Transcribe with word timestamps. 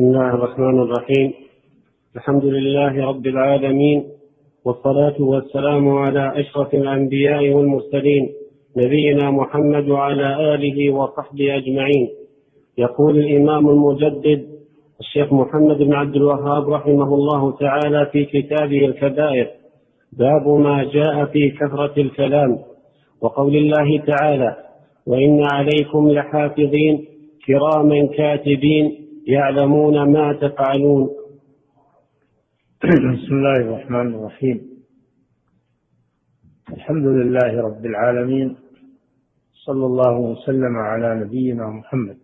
بسم 0.00 0.08
الله 0.08 0.34
الرحمن 0.34 0.82
الرحيم. 0.82 1.32
الحمد 2.16 2.44
لله 2.44 3.06
رب 3.06 3.26
العالمين 3.26 4.04
والصلاة 4.64 5.22
والسلام 5.22 5.88
على 5.88 6.40
أشرف 6.40 6.74
الأنبياء 6.74 7.50
والمرسلين 7.50 8.28
نبينا 8.76 9.30
محمد 9.30 9.88
وعلى 9.88 10.54
آله 10.54 10.90
وصحبه 10.90 11.56
أجمعين. 11.56 12.08
يقول 12.78 13.18
الإمام 13.18 13.68
المجدد 13.68 14.46
الشيخ 15.00 15.32
محمد 15.32 15.78
بن 15.78 15.94
عبد 15.94 16.16
الوهاب 16.16 16.70
رحمه 16.70 17.14
الله 17.14 17.52
تعالى 17.56 18.06
في 18.12 18.24
كتابه 18.24 18.84
الكبائر 18.84 19.48
باب 20.12 20.48
ما 20.48 20.84
جاء 20.84 21.24
في 21.24 21.50
كثرة 21.50 22.00
الكلام. 22.00 22.58
وقول 23.20 23.56
الله 23.56 23.98
تعالى 24.06 24.56
وإن 25.06 25.40
عليكم 25.52 26.10
لحافظين 26.10 27.04
كراما 27.46 28.06
كاتبين 28.16 28.99
يعلمون 29.26 30.12
ما 30.12 30.32
تفعلون. 30.32 31.10
بسم 32.84 33.34
الله 33.34 33.56
الرحمن 33.56 34.14
الرحيم. 34.14 34.70
الحمد 36.72 37.06
لله 37.06 37.62
رب 37.62 37.86
العالمين. 37.86 38.56
صلى 39.52 39.86
الله 39.86 40.16
وسلم 40.16 40.76
على 40.76 41.20
نبينا 41.24 41.66
محمد 41.70 42.18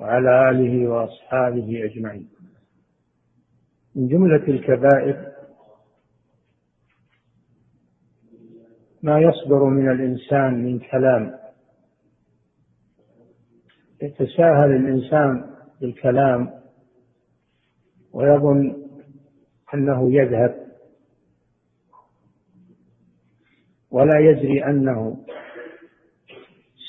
وعلى 0.00 0.50
آله 0.50 0.88
وأصحابه 0.88 1.84
أجمعين. 1.84 2.28
من 3.96 4.08
جملة 4.08 4.44
الكبائر 4.48 5.32
ما 9.02 9.18
يصدر 9.20 9.64
من 9.64 9.90
الإنسان 9.90 10.64
من 10.64 10.78
كلام 10.78 11.41
يتساهل 14.02 14.70
الإنسان 14.76 15.44
بالكلام 15.80 16.50
ويظن 18.12 18.82
أنه 19.74 20.12
يذهب 20.14 20.54
ولا 23.90 24.18
يدري 24.18 24.64
أنه 24.64 25.16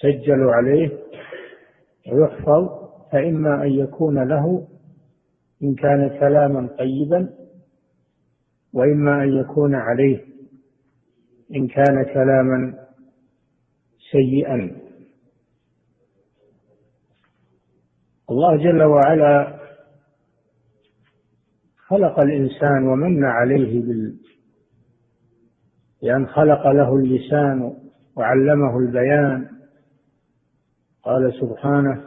سجل 0.02 0.44
عليه 0.44 0.89
ويحفظ 2.11 2.69
فإما 3.11 3.64
أن 3.64 3.72
يكون 3.72 4.28
له 4.28 4.67
إن 5.64 5.75
كان 5.75 6.09
كلاما 6.19 6.67
طيبا 6.80 7.30
وإما 8.73 9.23
أن 9.23 9.34
يكون 9.38 9.75
عليه 9.75 10.25
إن 11.56 11.67
كان 11.67 12.03
كلاما 12.03 12.73
سيئا. 14.11 14.83
الله 18.34 18.58
جل 18.58 18.84
وعلا 18.84 19.59
خلق 21.78 22.20
الإنسان 22.20 22.88
ومن 22.88 23.25
عليه 23.25 23.81
بال 23.81 24.16
بأن 26.02 26.28
خلق 26.28 26.67
له 26.67 26.95
اللسان 26.95 27.78
وعلمه 28.16 28.78
البيان. 28.78 29.50
قال 31.03 31.34
سبحانه 31.42 32.03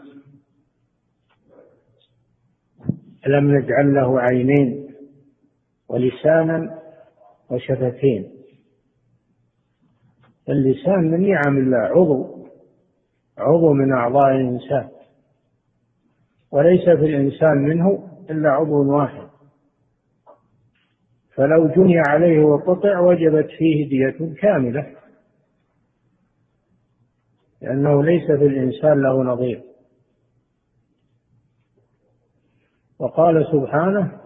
ألم 3.27 3.57
نجعل 3.57 3.95
له 3.95 4.21
عينين 4.21 4.89
ولسانا 5.89 6.79
وشفتين؟ 7.51 8.31
اللسان 10.49 11.11
من 11.11 11.31
نعم 11.31 11.59
الله 11.59 11.79
عضو 11.79 12.47
عضو 13.39 13.73
من 13.73 13.93
أعضاء 13.93 14.31
الإنسان. 14.35 14.96
وليس 16.51 16.85
في 16.85 17.07
الإنسان 17.07 17.57
منه 17.59 18.09
إلا 18.31 18.51
عضو 18.51 18.97
واحد. 18.97 19.27
فلو 21.35 21.69
جني 21.69 21.99
عليه 22.09 22.45
وقطع 22.45 23.01
وجبت 23.01 23.49
فيه 23.59 23.89
دية 23.89 24.35
كاملة 24.35 24.97
لأنه 27.63 28.05
ليس 28.05 28.27
في 28.27 28.47
الإنسان 28.47 29.03
له 29.03 29.23
نظير. 29.23 29.63
وقال 32.99 33.47
سبحانه 33.53 34.21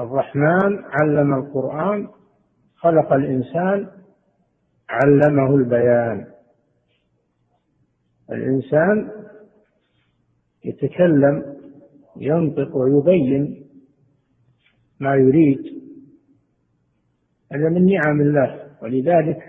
الرحمن 0.00 0.84
علم 0.84 1.34
القرآن 1.34 2.08
خلق 2.76 3.12
الإنسان 3.12 3.88
علمه 4.88 5.54
البيان. 5.54 6.26
الإنسان 8.30 9.10
يتكلم 10.68 11.56
ينطق 12.16 12.76
ويبين 12.76 13.64
ما 15.00 15.14
يريد. 15.14 15.58
هذا 17.52 17.68
من 17.68 17.86
نعم 17.86 18.20
الله 18.20 18.68
ولذلك 18.82 19.42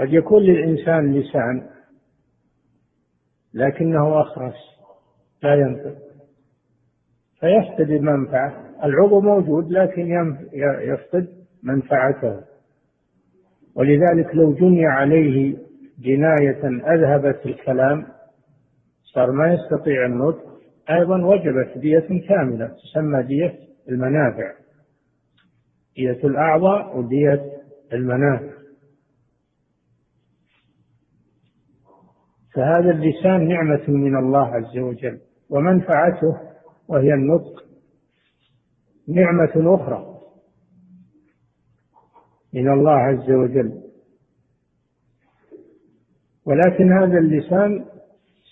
قد 0.00 0.12
يكون 0.12 0.42
للإنسان 0.42 1.14
لسان 1.14 1.66
لكنه 3.54 4.20
أخرس 4.20 4.54
لا 5.42 5.54
ينطق 5.54 5.98
فيفقد 7.40 7.90
المنفعة 7.90 8.74
العضو 8.84 9.20
موجود 9.20 9.70
لكن 9.70 10.36
يفقد 10.80 11.28
منفعته. 11.62 12.40
ولذلك 13.74 14.34
لو 14.34 14.52
جني 14.54 14.86
عليه 14.86 15.56
جناية 15.98 16.64
أذهبت 16.94 17.46
الكلام 17.46 18.06
صار 19.16 19.32
ما 19.32 19.54
يستطيع 19.54 20.06
النطق. 20.06 20.60
أيضا 20.90 21.24
وجبت 21.24 21.78
دية 21.78 22.26
كاملة 22.28 22.66
تسمى 22.66 23.22
دية 23.22 23.58
المنافع. 23.88 24.52
دية 25.96 26.20
الأعضاء 26.24 26.98
ودية 26.98 27.52
المنافع. 27.92 28.56
فهذا 32.54 32.90
اللسان 32.90 33.48
نعمة 33.48 33.84
من 33.88 34.16
الله 34.16 34.46
عز 34.46 34.78
وجل 34.78 35.20
ومنفعته 35.50 36.36
وهي 36.88 37.14
النطق. 37.14 37.64
نعمة 39.08 39.74
أخرى 39.74 40.18
من 42.54 42.72
الله 42.72 42.92
عز 42.92 43.30
وجل. 43.30 43.82
ولكن 46.46 46.92
هذا 46.92 47.18
اللسان 47.18 47.84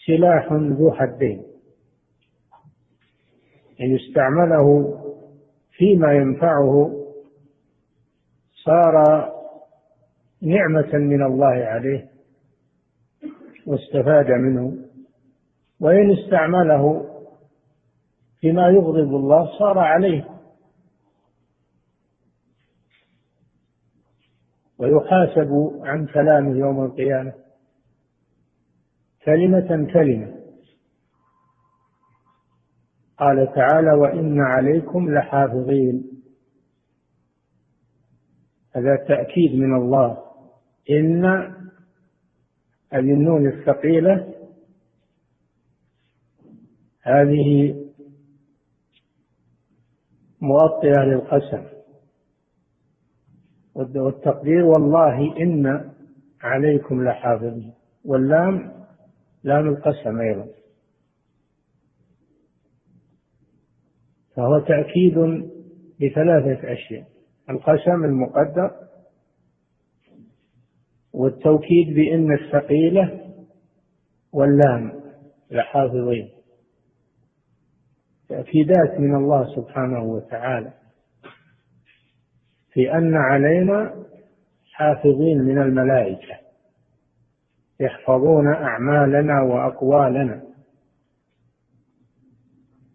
سلاح 0.06 0.52
ذو 0.52 0.92
حدين. 0.92 1.42
إن 3.80 3.96
استعمله 3.96 4.98
فيما 5.72 6.12
ينفعه 6.12 6.90
صار 8.64 8.94
نعمة 10.42 10.92
من 10.92 11.22
الله 11.22 11.46
عليه 11.46 12.08
واستفاد 13.66 14.30
منه. 14.30 14.76
وإن 15.80 16.12
استعمله 16.12 17.10
فيما 18.40 18.68
يغضب 18.68 19.16
الله 19.16 19.58
صار 19.58 19.78
عليه. 19.78 20.28
ويحاسب 24.78 25.80
عن 25.84 26.06
كلامه 26.06 26.58
يوم 26.58 26.84
القيامة. 26.84 27.43
كلمة 29.24 29.92
كلمة. 29.92 30.34
قال 33.18 33.52
تعالى 33.54 33.92
وإن 33.92 34.40
عليكم 34.40 35.14
لحافظين. 35.14 36.22
هذا 38.76 38.96
تأكيد 38.96 39.54
من 39.54 39.74
الله. 39.76 40.18
إن 40.90 41.24
هذه 42.92 43.12
النون 43.12 43.46
الثقيلة 43.46 44.34
هذه 47.02 47.74
مؤطئة 50.40 51.00
للقسم. 51.00 51.64
والتقدير 53.74 54.64
والله 54.64 55.36
إن 55.42 55.90
عليكم 56.42 57.04
لحافظين. 57.04 57.74
واللام 58.04 58.83
لام 59.44 59.68
القسم 59.68 60.20
أيضا. 60.20 60.46
فهو 64.36 64.58
تأكيد 64.58 65.18
بثلاثة 66.00 66.72
أشياء 66.72 67.06
القسم 67.50 68.04
المقدر 68.04 68.70
والتوكيد 71.12 71.94
بإن 71.94 72.32
الثقيلة 72.32 73.34
واللام 74.32 74.92
لحافظين. 75.50 76.30
تأكيدات 78.28 79.00
من 79.00 79.14
الله 79.14 79.56
سبحانه 79.56 80.02
وتعالى 80.02 80.72
في 82.72 82.92
أن 82.94 83.14
علينا 83.14 84.04
حافظين 84.72 85.38
من 85.38 85.58
الملائكة. 85.58 86.43
يحفظون 87.80 88.54
أعمالنا 88.54 89.42
وأقوالنا. 89.42 90.42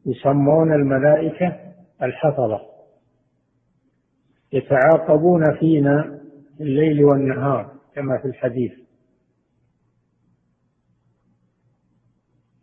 يسمون 0.06 0.74
الملائكة 0.74 1.74
الحفظة 2.02 2.62
يتعاقبون 4.54 5.44
فينا 5.60 6.20
الليل 6.60 7.04
والنهار 7.04 7.76
كما 7.96 8.18
في 8.18 8.26
الحديث. 8.28 8.72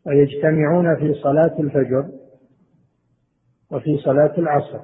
ويجتمعون 0.06 0.96
في 0.96 1.14
صلاة 1.14 1.60
الفجر 1.60 2.10
وفي 3.70 3.98
صلاة 3.98 4.38
العصر. 4.38 4.80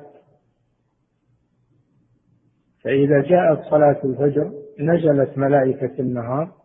فإذا 2.84 3.22
جاءت 3.22 3.70
صلاة 3.70 4.00
الفجر 4.04 4.52
نزلت 4.78 5.38
ملائكة 5.38 6.00
النهار 6.00 6.61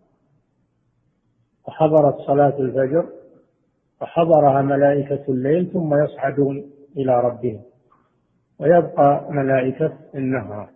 وحضرت 1.67 2.15
صلاة 2.15 2.59
الفجر 2.59 3.05
وحضرها 4.01 4.61
ملائكة 4.61 5.23
الليل 5.29 5.71
ثم 5.73 6.03
يصعدون 6.03 6.71
إلى 6.97 7.21
ربهم. 7.21 7.61
ويبقى 8.59 9.27
ملائكة 9.29 9.93
النهار. 10.15 10.69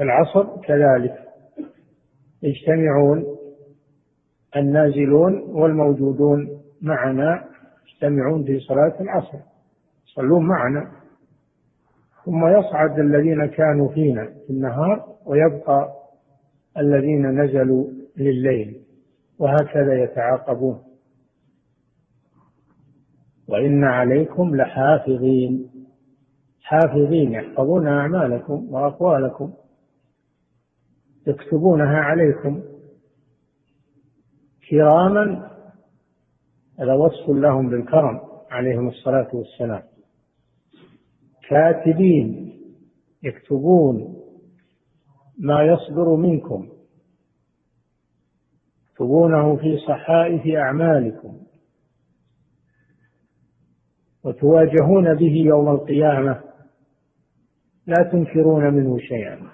العصر 0.00 0.60
كذلك. 0.60 1.18
يجتمعون 2.42 3.24
النازلون 4.56 5.42
والموجودون 5.48 6.60
معنا 6.82 7.44
يجتمعون 7.88 8.44
في 8.44 8.60
صلاة 8.60 8.94
العصر. 9.00 9.38
يصلون 10.08 10.46
معنا. 10.46 10.90
ثم 12.24 12.46
يصعد 12.46 12.98
الذين 12.98 13.46
كانوا 13.46 13.88
فينا 13.88 14.24
في 14.46 14.50
النهار 14.50 15.06
ويبقى 15.26 15.94
الذين 16.78 17.40
نزلوا 17.40 17.86
لليل. 18.16 18.87
وهكذا 19.38 20.02
يتعاقبون. 20.02 20.82
وإن 23.48 23.84
عليكم 23.84 24.56
لحافظين. 24.56 25.70
حافظين 26.62 27.32
يحفظون 27.32 27.86
أعمالكم 27.86 28.74
وأقوالكم. 28.74 29.52
يكتبونها 31.26 31.96
عليكم. 31.98 32.62
كراما 34.70 35.50
هذا 36.80 36.94
وصف 36.94 37.28
لهم 37.28 37.68
بالكرم 37.68 38.20
عليهم 38.50 38.88
الصلاة 38.88 39.28
والسلام. 39.32 39.82
كاتبين 41.48 42.54
يكتبون 43.22 44.16
ما 45.38 45.62
يصدر 45.62 46.16
منكم. 46.16 46.68
يكتبونه 48.98 49.56
في 49.56 49.78
صحائف 49.86 50.56
أعمالكم 50.56 51.40
وتواجهون 54.24 55.14
به 55.14 55.42
يوم 55.46 55.68
القيامة 55.68 56.40
لا 57.86 58.10
تنكرون 58.12 58.74
منه 58.74 58.98
شيئا. 58.98 59.50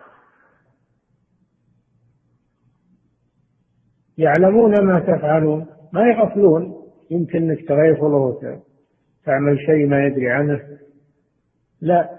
يعلمون 4.18 4.84
ما 4.84 5.00
تفعلون 5.00 5.66
ما 5.92 6.06
يغفلون 6.06 6.74
يمكن 7.10 7.50
إنك 7.50 7.68
تغيفله 7.68 8.16
وتعمل 8.16 9.58
شيء 9.66 9.86
ما 9.86 10.06
يدري 10.06 10.30
عنه. 10.30 10.60
لا 11.80 12.18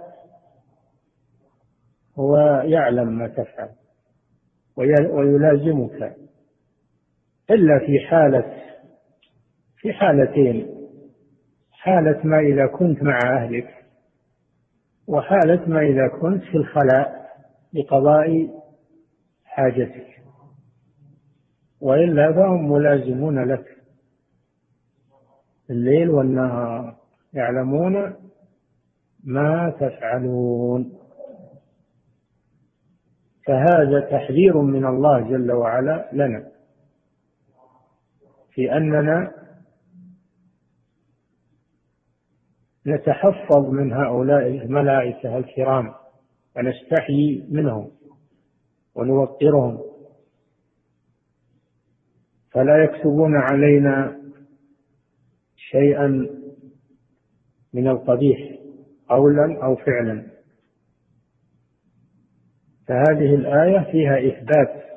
هو 2.19 2.38
يعلم 2.66 3.18
ما 3.18 3.27
تفعل 3.27 3.69
ويلازمك. 4.77 6.25
إلا 7.51 7.80
في 7.80 8.00
حالة 8.00 8.53
في 9.77 9.94
حالتين. 9.94 10.75
حالة 11.71 12.21
ما 12.24 12.39
إذا 12.39 12.68
كنت 12.68 13.03
مع 13.03 13.19
أهلك 13.38 13.86
وحالة 15.07 15.69
ما 15.69 15.80
إذا 15.80 16.07
كنت 16.07 16.44
في 16.44 16.57
الخلاء 16.57 17.25
لقضاء 17.74 18.50
حاجتك. 19.45 20.07
وإلا 21.81 22.33
فهم 22.33 22.71
ملازمون 22.71 23.51
لك. 23.51 23.65
الليل 25.69 26.09
والنهار 26.09 26.95
يعلمون 27.33 28.13
ما 29.24 29.69
تفعلون. 29.80 30.94
فهذا 33.48 34.00
تحذير 34.00 34.57
من 34.57 34.86
الله 34.86 35.19
جل 35.19 35.51
وعلا 35.51 36.09
لنا. 36.13 36.55
في 38.56 38.78
أننا 38.78 39.31
نتحفظ 42.88 43.69
من 43.69 43.94
هؤلاء 43.94 44.48
الملائكة 44.48 45.38
الكرام 45.38 45.94
ونستحيي 46.57 47.46
منهم 47.50 47.92
ونوقرهم. 48.96 49.80
فلا 52.52 52.84
يكتبون 52.84 53.36
علينا 53.36 54.22
شيئا 55.56 56.08
من 57.74 57.88
القبيح 57.88 58.60
قولا 59.10 59.63
أو 59.63 59.75
فعلا. 59.75 60.28
فهذه 62.88 63.36
الآية 63.36 63.92
فيها 63.92 64.28
إثبات 64.28 64.94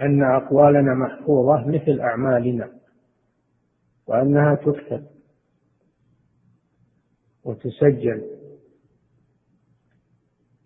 أن 0.00 0.22
أقوالنا 0.22 0.94
محفوظة 0.94 1.66
مثل 1.66 2.00
أعمالنا 2.00 2.70
وأنها 4.06 4.54
تكتب 4.54 5.06
وتسجل. 7.44 8.22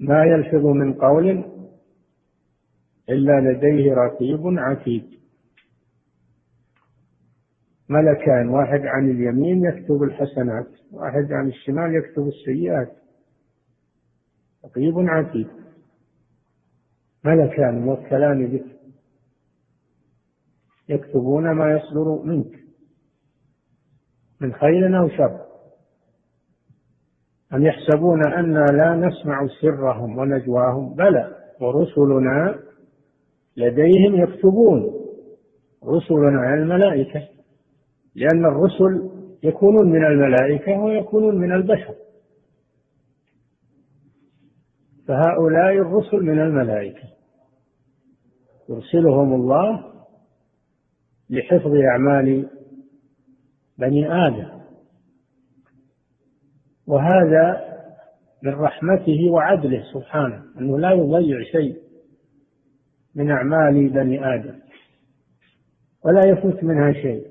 ما 0.01 0.25
يلفظ 0.25 0.67
من 0.67 0.95
قول 0.95 1.45
إلا 3.09 3.41
لديه 3.41 3.95
رقيب 3.95 4.41
عتيد. 4.45 5.19
ملكان 7.89 8.49
واحد 8.49 8.81
عن 8.81 9.11
اليمين 9.11 9.65
يكتب 9.65 10.03
الحسنات 10.03 10.69
واحد 10.93 11.33
عن 11.33 11.49
الشمال 11.49 11.95
يكتب 11.95 12.29
السيئات. 12.29 12.93
رقيب 14.65 14.95
عتيد. 14.99 15.49
ملكان 17.25 17.81
موكلان 17.81 18.47
بك 18.47 18.78
يكتبون 20.89 21.51
ما 21.51 21.73
يصدر 21.73 22.23
منك 22.25 22.59
من 24.41 24.53
خير 24.53 24.99
أو 24.99 25.09
شر. 25.09 25.41
أم 27.53 27.67
يحسبون 27.67 28.33
أنا 28.33 28.65
لا 28.65 28.97
نسمع 28.97 29.47
سرهم 29.61 30.19
ونجواهم؟ 30.19 30.95
بلى 30.95 31.37
ورسلنا 31.61 32.59
لديهم 33.57 34.15
يكتبون. 34.15 34.95
رسلنا 35.85 36.55
الملائكة 36.55 37.29
لأن 38.15 38.45
الرسل 38.45 39.11
يكونون 39.43 39.91
من 39.91 40.05
الملائكة 40.05 40.81
ويكونون 40.81 41.37
من 41.37 41.53
البشر. 41.53 41.95
فهؤلاء 45.09 45.73
الرسل 45.73 46.17
من 46.17 46.41
الملائكة. 46.41 47.09
يرسلهم 48.69 49.35
الله 49.35 49.98
لحفظ 51.31 51.75
أعمال 51.75 52.49
بني 53.79 54.27
آدم. 54.27 54.59
وهذا 56.87 57.69
من 58.43 58.53
رحمته 58.55 59.31
وعدله 59.31 59.83
سبحانه 59.93 60.45
أنه 60.59 60.79
لا 60.79 60.91
يضيع 60.91 61.43
شيء 61.53 61.77
من 63.15 63.31
أعمال 63.31 63.89
بني 63.89 64.35
آدم 64.35 64.59
ولا 66.05 66.27
يفوت 66.27 66.65
منها 66.65 66.93
شيء. 66.93 67.27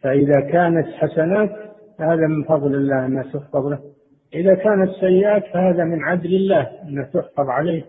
فإذا 0.00 0.40
كانت 0.40 0.86
حسنات 0.86 1.50
فهذا 1.98 2.26
من 2.26 2.44
فضل 2.44 2.74
الله 2.74 3.06
أنها 3.06 3.22
تحفظ 3.22 3.66
له. 3.66 3.92
إذا 4.34 4.54
كانت 4.54 4.90
سيئات 5.00 5.44
فهذا 5.52 5.84
من 5.84 6.04
عدل 6.04 6.34
الله 6.34 6.62
أنها 6.82 7.04
تحفظ 7.04 7.48
عليه. 7.48 7.84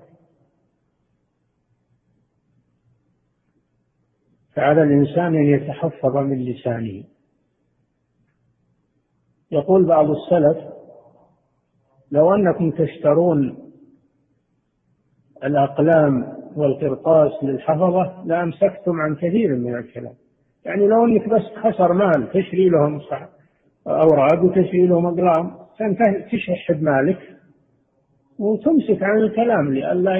فعلى 4.55 4.83
الإنسان 4.83 5.35
أن 5.35 5.45
يتحفظ 5.45 6.17
من 6.17 6.45
لسانه. 6.45 7.03
يقول 9.51 9.85
بعض 9.85 10.09
السلف 10.09 10.57
لو 12.11 12.35
أنكم 12.35 12.71
تشترون 12.71 13.57
الأقلام 15.43 16.33
والقرطاس 16.55 17.43
للحفظة 17.43 18.23
لأمسكتم 18.25 19.01
عن 19.01 19.15
كثير 19.15 19.55
من 19.55 19.75
الكلام. 19.75 20.13
يعني 20.65 20.87
لو 20.87 21.05
أنك 21.05 21.29
بس 21.29 21.41
خسر 21.41 21.93
مال 21.93 22.29
تشري 22.29 22.69
لهم 22.69 23.01
أوراق 23.87 24.43
وتشري 24.43 24.87
لهم 24.87 25.05
أقلام 25.05 25.51
تشحد 26.31 26.81
مالك 26.81 27.19
وتمسك 28.39 29.03
عن 29.03 29.17
الكلام 29.17 29.73
لئلا 29.73 30.17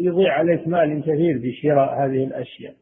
يضيع 0.00 0.32
عليك 0.32 0.68
مال 0.68 1.02
كثير 1.02 1.38
بشراء 1.38 2.04
هذه 2.04 2.24
الأشياء. 2.24 2.74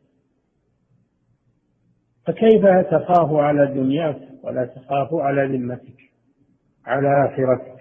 فكيف 2.27 2.67
تخاف 2.91 3.33
على 3.33 3.67
دنياك 3.75 4.19
ولا 4.45 4.65
تخاف 4.65 5.15
على 5.15 5.57
ذمتك؟ 5.57 5.97
على 6.87 7.27
آخرتك. 7.27 7.81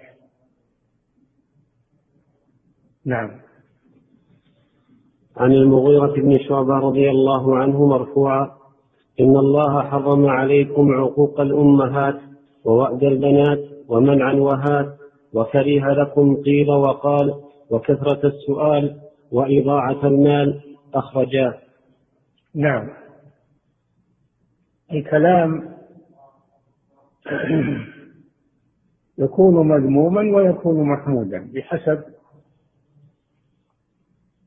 نعم. 3.04 3.30
عن 5.36 5.52
المغيرة 5.52 6.12
بن 6.12 6.38
شعبة 6.38 6.74
رضي 6.74 7.10
الله 7.10 7.56
عنه 7.56 7.86
مرفوعا 7.86 8.50
إن 9.20 9.36
الله 9.36 9.82
حرم 9.82 10.26
عليكم 10.26 10.92
عقوق 10.92 11.40
الأمهات 11.40 12.20
ووأد 12.64 13.04
البنات 13.04 13.58
ومنع 13.88 14.32
وهات 14.32 14.96
وكره 15.32 15.92
لكم 15.92 16.36
قيل 16.36 16.70
وقال 16.70 17.34
وكثرة 17.70 18.26
السؤال 18.26 19.00
وإضاعة 19.32 20.06
المال 20.06 20.60
أخرجاه. 20.94 21.54
نعم. 22.54 22.88
الكلام 24.92 25.70
يكون 29.18 29.68
مذموما 29.68 30.20
ويكون 30.36 30.88
محمودا 30.88 31.50
بحسب 31.54 32.02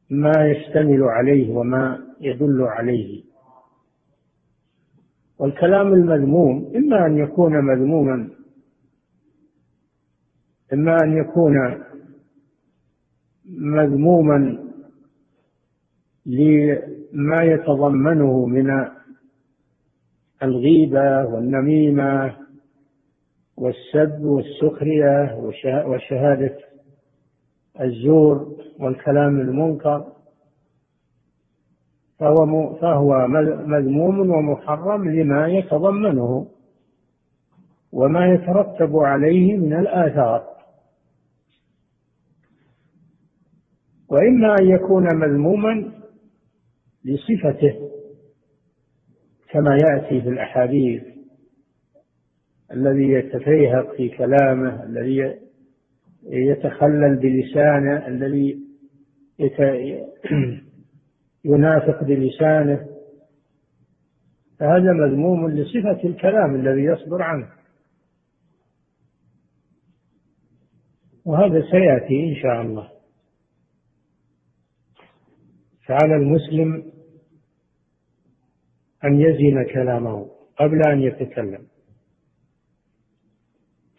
ما 0.09 0.31
يشتمل 0.51 1.03
عليه 1.03 1.53
وما 1.55 1.99
يدل 2.21 2.61
عليه. 2.61 3.23
والكلام 5.39 5.93
المذموم 5.93 6.71
إما 6.75 7.05
أن 7.05 7.17
يكون 7.17 7.61
مذموما 7.65 8.29
إما 10.73 10.97
أن 11.03 11.17
يكون 11.17 11.83
مذموما 13.45 14.59
لما 16.25 17.43
يتضمنه 17.43 18.45
من 18.45 18.69
الغيبة 20.43 21.25
والنميمة 21.25 22.35
والسب 23.57 24.21
والسخرية 24.21 25.35
وشهادة 25.85 26.57
الزور 27.81 28.55
والكلام 28.79 29.39
المنكر. 29.41 30.05
فهو 32.19 32.75
فهو 32.81 33.27
مذموم 33.67 34.19
ومحرم 34.19 35.09
لما 35.09 35.47
يتضمنه 35.47 36.47
وما 37.91 38.33
يترتب 38.33 38.95
عليه 38.97 39.57
من 39.57 39.73
الآثار. 39.73 40.43
وإما 44.09 44.55
أن 44.59 44.67
يكون 44.69 45.15
مذموما 45.15 45.91
لصفته 47.05 47.92
كما 49.53 49.77
يأتي 49.77 50.21
في 50.21 50.29
الأحاديث 50.29 51.03
الذي 52.71 53.09
يتفيهق 53.09 53.95
في 53.95 54.09
كلامه 54.09 54.83
الذي 54.83 55.39
يتخلل 56.23 57.15
بلسانه 57.15 58.07
الذي 58.07 58.59
ينافق 61.45 62.03
بلسانه. 62.03 62.87
فهذا 64.59 64.93
مذموم 64.93 65.49
لصفة 65.49 66.03
الكلام 66.03 66.55
الذي 66.55 66.83
يصدر 66.83 67.21
عنه. 67.21 67.49
وهذا 71.25 71.61
سيأتي 71.71 72.29
إن 72.29 72.35
شاء 72.35 72.61
الله. 72.61 72.89
فعلى 75.85 76.15
المسلم 76.15 76.92
أن 79.05 79.21
يزن 79.21 79.63
كلامه 79.73 80.27
قبل 80.59 80.81
أن 80.87 81.01
يتكلم. 81.01 81.67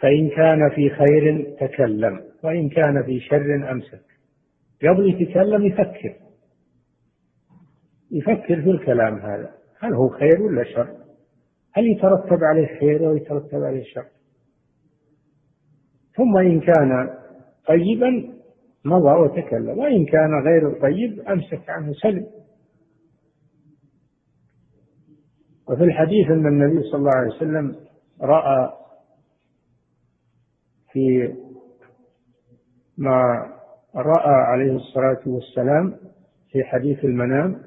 فإن 0.00 0.28
كان 0.28 0.70
في 0.74 0.90
خير 0.90 1.54
تكلم 1.60 2.20
وإن 2.44 2.68
كان 2.68 3.02
في 3.02 3.20
شر 3.20 3.70
أمسك. 3.70 4.04
قبل 4.82 5.20
يتكلم 5.20 5.66
يفكر. 5.66 6.14
يفكر 8.10 8.62
في 8.62 8.70
الكلام 8.70 9.18
هذا. 9.18 9.50
هل 9.78 9.94
هو 9.94 10.08
خير 10.08 10.42
ولا 10.42 10.64
شر؟ 10.64 10.88
هل 11.72 11.86
يترتب 11.86 12.44
عليه 12.44 12.66
خير 12.80 13.06
أو 13.06 13.16
يترتب 13.16 13.62
عليه 13.62 13.84
شر؟ 13.84 14.06
ثم 16.16 16.36
إن 16.36 16.60
كان 16.60 17.10
طيبا 17.66 18.34
مضى 18.84 19.20
وتكلم. 19.20 19.78
وإن 19.78 20.04
كان 20.04 20.30
غير 20.44 20.80
طيب 20.80 21.20
أمسك 21.20 21.70
عنه 21.70 21.92
سلم. 21.92 22.26
وفي 25.68 25.84
الحديث 25.84 26.30
أن 26.30 26.46
النبي 26.46 26.82
صلى 26.82 26.98
الله 26.98 27.16
عليه 27.16 27.28
وسلم 27.28 27.76
رأى 28.20 28.72
في 30.92 31.34
ما 32.98 33.46
رأى 33.96 34.34
عليه 34.34 34.76
الصلاة 34.76 35.20
والسلام 35.26 35.96
في 36.50 36.64
حديث 36.64 37.04
المنام 37.04 37.60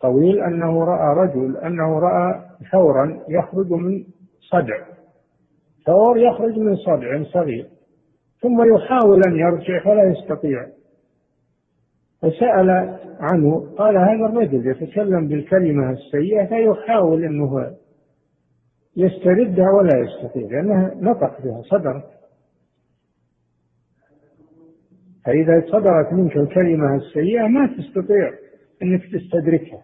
طويل 0.00 0.40
أنه 0.40 0.84
رأى 0.84 1.26
رجل 1.26 1.56
أنه 1.56 1.98
رأى 1.98 2.44
ثورا 2.72 3.24
يخرج 3.28 3.72
من 3.72 4.04
صدع. 4.40 4.84
ثور 5.86 6.18
يخرج 6.18 6.58
من 6.58 6.76
صدع 6.76 7.22
صغير 7.32 7.66
ثم 8.40 8.74
يحاول 8.74 9.22
أن 9.26 9.36
يرجع 9.36 9.84
فلا 9.84 10.02
يستطيع. 10.02 10.66
فسأل 12.22 12.98
عنه 13.20 13.74
قال 13.78 13.96
هذا 13.96 14.26
الرجل 14.26 14.66
يتكلم 14.66 15.28
بالكلمة 15.28 15.90
السيئة 15.90 16.46
فيحاول 16.46 17.24
أنه 17.24 17.76
يستردها 18.96 19.70
ولا 19.70 19.98
يستطيع 19.98 20.48
لأنها 20.48 20.94
نطق 20.94 21.42
بها 21.44 21.62
صدرت 21.62 22.18
فإذا 25.24 25.64
صدرت 25.66 26.12
منك 26.12 26.36
الكلمة 26.36 26.96
السيئة 26.96 27.46
ما 27.46 27.66
تستطيع 27.66 28.32
أنك 28.82 29.02
تستدركها. 29.12 29.82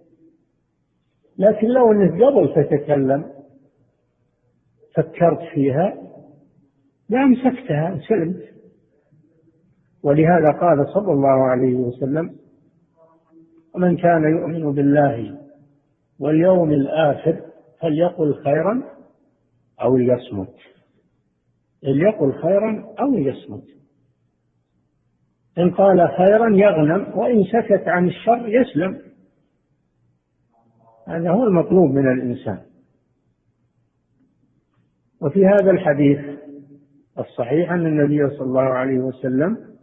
لكن 1.39 1.67
لو 1.67 1.93
أنك 1.93 2.23
قبل 2.23 2.55
تتكلم 2.55 3.25
فكرت 4.95 5.43
فيها 5.55 5.97
لأمسكتها 7.09 8.01
سلمت. 8.09 8.54
ولهذا 10.05 10.51
قال 10.61 10.89
صلى 10.95 11.13
الله 11.13 11.45
عليه 11.51 11.75
وسلم 11.75 12.37
ومن 13.75 13.97
كان 13.97 14.23
يؤمن 14.23 14.73
بالله 14.73 15.39
واليوم 16.19 16.71
الآخر 16.71 17.41
فليقل 17.81 18.35
خيرا 18.45 18.83
أو 19.83 19.97
ليصمت. 19.97 20.55
ليقل 21.83 22.33
خيرا 22.33 22.95
أو 23.01 23.15
ليصمت. 23.15 23.65
إن 25.59 25.71
قال 25.71 26.09
خيرا 26.09 26.57
يغنم 26.57 27.19
وإن 27.19 27.45
سكت 27.45 27.89
عن 27.89 28.09
الشر 28.09 28.49
يسلم. 28.49 28.99
هذا 31.09 31.31
هو 31.31 31.45
المطلوب 31.45 31.91
من 31.91 32.13
الإنسان. 32.13 32.61
وفي 35.21 35.47
هذا 35.47 35.71
الحديث 35.71 36.19
الصحيح 37.19 37.73
أن 37.73 37.87
النبي 37.87 38.31
صلى 38.31 38.47
الله 38.47 38.63
عليه 38.63 38.99
وسلم 38.99 39.74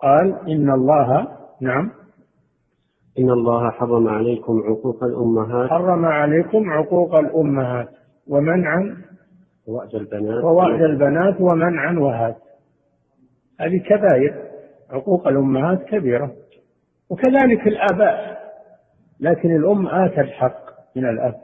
قال 0.00 0.50
إن 0.50 0.70
الله 0.70 1.28
نعم. 1.60 1.90
إن 3.18 3.30
الله 3.30 3.70
حرم 3.70 4.08
عليكم 4.08 4.62
عقوق 4.66 5.04
الأمهات. 5.04 5.70
حرم 5.70 6.04
عليكم 6.04 6.70
عقوق 6.70 7.14
الأمهات. 7.14 7.88
ومنعا؟ 8.28 8.96
ووأد 9.68 9.94
البنات. 9.94 10.44
ووأد 10.44 10.80
البنات 10.80 11.40
ومنعا 11.40 11.98
وهات. 11.98 12.36
هذه 13.60 13.78
كبائر. 13.78 14.48
عقوق 14.90 15.28
الأمهات 15.28 15.82
كبيرة. 15.82 16.32
وكذلك 17.10 17.66
الآباء. 17.66 18.38
لكن 19.20 19.56
الأم 19.56 19.86
آتت 19.86 20.30
حق 20.30 20.62
من 20.96 21.08
الأب. 21.08 21.34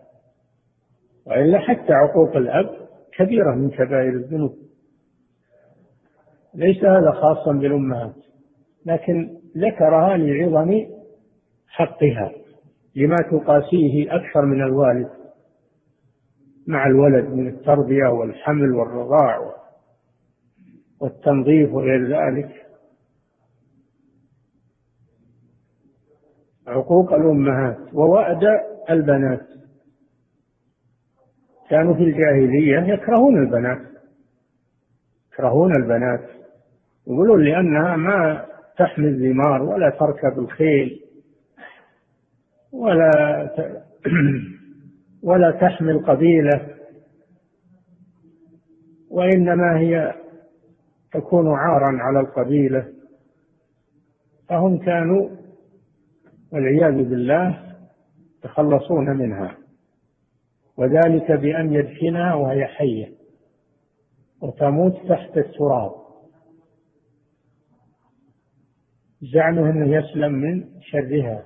وإلا 1.27 1.59
حتى 1.59 1.93
عقوق 1.93 2.37
الأب 2.37 2.71
كبيرة 3.19 3.55
من 3.55 3.71
كبائر 3.71 4.13
الذنوب. 4.13 4.55
ليس 6.55 6.85
هذا 6.85 7.11
خاصا 7.11 7.53
بالأمهات. 7.53 8.15
لكن 8.87 9.37
ذكرها 9.57 10.17
لعظم 10.17 10.87
حقها 11.69 12.33
لما 12.97 13.17
تقاسيه 13.17 14.15
أكثر 14.17 14.45
من 14.45 14.63
الوالد 14.63 15.11
مع 16.67 16.87
الولد 16.87 17.25
من 17.25 17.49
التربية 17.49 18.07
والحمل 18.09 18.73
والرضاع 18.75 19.55
والتنظيف 21.01 21.73
وغير 21.73 22.07
ذلك. 22.07 22.67
عقوق 26.67 27.13
الأمهات 27.13 27.95
ووأد 27.95 28.43
البنات. 28.91 29.47
كانوا 31.71 31.95
في 31.95 32.03
الجاهلية 32.03 32.95
يكرهون 32.95 33.39
البنات 33.39 33.81
يكرهون 35.33 35.77
البنات. 35.77 36.31
يقولون 37.07 37.45
لأنها 37.45 37.97
ما 37.97 38.47
تحمل 38.79 39.07
الزمار 39.07 39.63
ولا 39.63 39.91
تركب 39.91 40.39
الخيل 40.39 41.01
ولا 42.73 43.11
ولا 45.23 45.51
تحمل 45.51 46.07
قبيلة 46.07 46.75
وإنما 49.11 49.79
هي 49.79 50.15
تكون 51.13 51.55
عارا 51.55 52.03
على 52.03 52.21
القبيلة. 52.21 52.89
فهم 54.49 54.79
كانوا 54.79 55.29
والعياذ 56.53 56.95
بالله 56.95 57.77
يتخلصون 58.39 59.11
منها 59.11 59.57
وذلك 60.77 61.33
بأن 61.33 61.75
يدفنها 61.75 62.35
وهي 62.35 62.67
حية 62.67 63.13
وتموت 64.41 64.97
تحت 65.09 65.39
التراب. 65.39 66.04
زعمه 69.33 69.71
أنه 69.71 69.97
يسلم 69.97 70.33
من 70.33 70.65
شرها. 70.81 71.45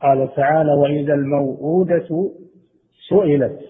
قال 0.00 0.34
تعالى 0.36 0.72
وإذا 0.72 1.14
الموءودة 1.14 2.32
سئلت 3.08 3.60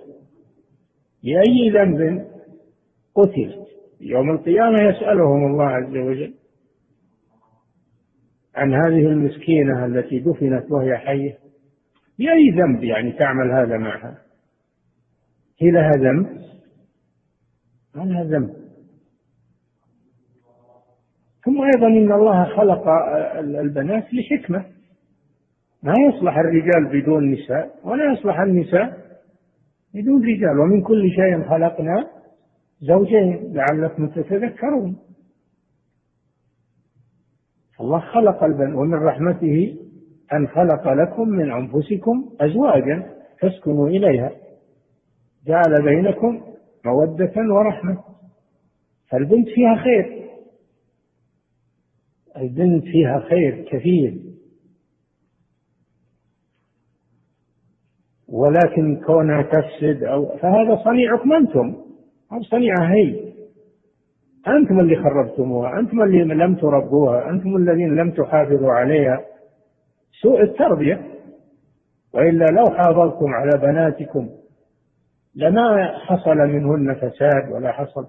بأي 1.22 1.70
ذنب 1.70 2.26
قتلت؟ 3.14 3.66
يوم 4.00 4.30
القيامة 4.30 4.82
يسألهم 4.82 5.46
الله 5.46 5.64
عز 5.64 5.96
وجل 5.96 6.34
عن 8.54 8.74
هذه 8.74 9.06
المسكينة 9.06 9.86
التي 9.86 10.18
دفنت 10.18 10.70
وهي 10.70 10.96
حية. 10.96 11.38
بأي 12.18 12.50
ذنب 12.50 12.84
يعني 12.84 13.12
تعمل 13.12 13.52
هذا 13.52 13.78
معها؟ 13.78 14.18
هي 15.60 15.70
لها 15.70 15.90
ذنب؟ 15.90 16.26
ما 17.94 18.02
لها 18.02 18.24
ذنب. 18.24 18.61
ثم 21.44 21.62
أيضا 21.62 21.86
إن 21.86 22.12
الله 22.12 22.44
خلق 22.44 22.88
البنات 23.38 24.14
لحكمة. 24.14 24.64
ما 25.82 25.94
يصلح 26.08 26.38
الرجال 26.38 27.02
بدون 27.02 27.32
نساء 27.32 27.74
ولا 27.84 28.12
يصلح 28.12 28.40
النساء 28.40 28.98
بدون 29.94 30.22
رجال. 30.26 30.58
ومن 30.58 30.82
كل 30.82 31.10
شيء 31.10 31.42
خلقنا 31.42 32.08
زوجين 32.80 33.52
لعلكم 33.52 34.08
تتذكرون. 34.08 34.98
الله 37.80 38.00
خلق 38.00 38.44
البن 38.44 38.74
ومن 38.74 38.94
رحمته 38.94 39.76
أن 40.32 40.48
خلق 40.48 40.88
لكم 40.88 41.28
من 41.28 41.52
أنفسكم 41.52 42.30
أزواجا 42.40 43.06
تسكنوا 43.40 43.88
إليها. 43.88 44.30
جعل 45.46 45.82
بينكم 45.82 46.40
مودة 46.84 47.32
ورحمة. 47.36 47.98
فالبنت 49.08 49.48
فيها 49.48 49.76
خير. 49.76 50.21
البنت 52.36 52.82
فيها 52.84 53.20
خير 53.20 53.64
كثير. 53.70 54.18
ولكن 58.28 59.00
كونها 59.06 59.42
تفسد 59.42 60.02
أو 60.02 60.36
فهذا 60.36 60.82
صنيعكم 60.84 61.32
أنتم. 61.32 61.74
أو 62.32 62.42
صنيعها 62.42 62.94
هي. 62.94 63.32
أنتم 64.48 64.80
اللي 64.80 64.96
خربتموها 64.96 65.80
أنتم 65.80 66.02
اللي 66.02 66.24
لم 66.24 66.54
تربوها 66.54 67.30
أنتم 67.30 67.56
الذين 67.56 67.96
لم 67.96 68.10
تحافظوا 68.10 68.72
عليها. 68.72 69.20
سوء 70.22 70.42
التربية. 70.42 71.06
وإلا 72.14 72.44
لو 72.44 72.64
حافظتم 72.76 73.26
على 73.26 73.50
بناتكم 73.58 74.28
لما 75.34 75.98
حصل 75.98 76.36
منهن 76.36 76.94
فساد 76.94 77.52
ولا 77.52 77.72
حصل. 77.72 78.06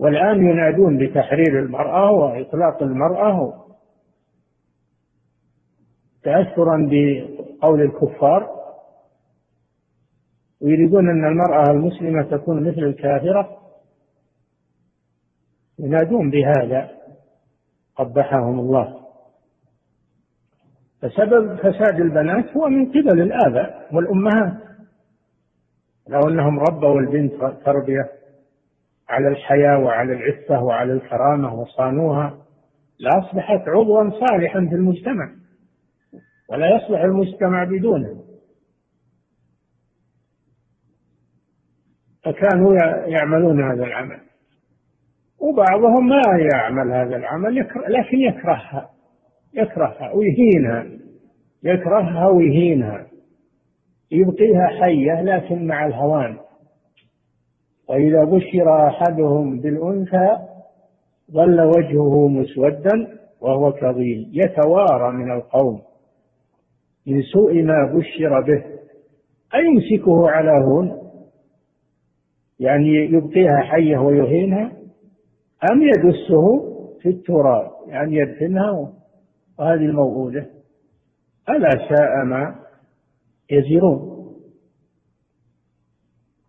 والآن 0.00 0.46
ينادون 0.46 0.98
بتحرير 0.98 1.58
المرأة 1.58 2.10
وإطلاق 2.10 2.82
المرأة. 2.82 3.66
تأثرا 6.22 6.88
بقول 6.90 7.82
الكفار 7.82 8.50
ويريدون 10.60 11.10
أن 11.10 11.24
المرأة 11.24 11.70
المسلمة 11.70 12.22
تكون 12.22 12.68
مثل 12.68 12.78
الكافرة. 12.78 13.58
ينادون 15.78 16.30
بهذا 16.30 16.90
قبحهم 17.96 18.60
الله. 18.60 19.00
فسبب 21.02 21.56
فساد 21.56 22.00
البنات 22.00 22.56
هو 22.56 22.68
من 22.68 22.86
قبل 22.88 23.20
الآباء 23.20 23.88
والأمهات. 23.92 24.54
لو 26.08 26.20
أنهم 26.28 26.60
ربوا 26.60 27.00
البنت 27.00 27.32
تربية. 27.64 28.19
على 29.10 29.28
الحياة 29.28 29.78
وعلى 29.78 30.12
العفة 30.12 30.62
وعلى 30.62 30.92
الكرامة 30.92 31.54
وصانوها 31.54 32.38
لأصبحت 32.98 33.68
عضوا 33.68 34.10
صالحا 34.10 34.66
في 34.66 34.74
المجتمع 34.74 35.30
ولا 36.48 36.76
يصلح 36.76 37.00
المجتمع 37.00 37.64
بدونه. 37.64 38.24
فكانوا 42.24 42.74
يعملون 43.06 43.70
هذا 43.72 43.84
العمل. 43.84 44.20
وبعضهم 45.38 46.08
ما 46.08 46.22
يعمل 46.52 46.92
هذا 46.92 47.16
العمل 47.16 47.58
يكره 47.58 47.88
لكن 47.88 48.18
يكرهها 48.18 48.90
يكرهها 49.54 50.12
ويهينها 50.12 50.86
يكرهها 51.62 52.26
ويهينها. 52.26 53.06
يبقيها 54.10 54.66
حية 54.66 55.22
لكن 55.22 55.66
مع 55.66 55.86
الهوان. 55.86 56.38
وإذا 57.90 58.24
بشر 58.24 58.86
أحدهم 58.86 59.60
بالأنثى 59.60 60.38
ظل 61.32 61.60
وجهه 61.60 62.28
مسودا 62.28 63.18
وهو 63.40 63.72
كظيم 63.72 64.30
يتوارى 64.32 65.12
من 65.12 65.32
القوم. 65.32 65.82
من 67.06 67.22
سوء 67.22 67.62
ما 67.62 67.92
بشر 67.94 68.40
به 68.40 68.64
أيمسكه 69.54 70.30
على 70.30 70.64
هون؟ 70.64 71.10
يعني 72.60 72.94
يبقيها 72.94 73.58
حية 73.60 73.98
ويهينها؟ 73.98 74.72
أم 75.72 75.82
يدسه 75.82 76.60
في 77.02 77.08
التراب؟ 77.08 77.70
يعني 77.86 78.16
يدفنها 78.16 78.92
وهذه 79.58 79.84
الموؤودة. 79.84 80.46
ألا 81.48 81.70
ساء 81.70 82.24
ما 82.24 82.54
يزرون. 83.50 84.09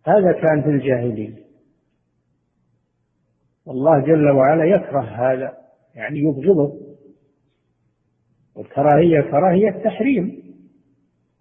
هذا 0.05 0.31
كان 0.31 0.61
في 0.61 0.69
الجاهلية. 0.69 1.41
والله 3.65 3.99
جل 3.99 4.29
وعلا 4.29 4.65
يكره 4.65 5.01
هذا 5.01 5.57
يعني 5.95 6.19
يبغضه. 6.19 6.77
والكراهية 8.55 9.21
كراهية 9.21 9.71
تحريم 9.71 10.43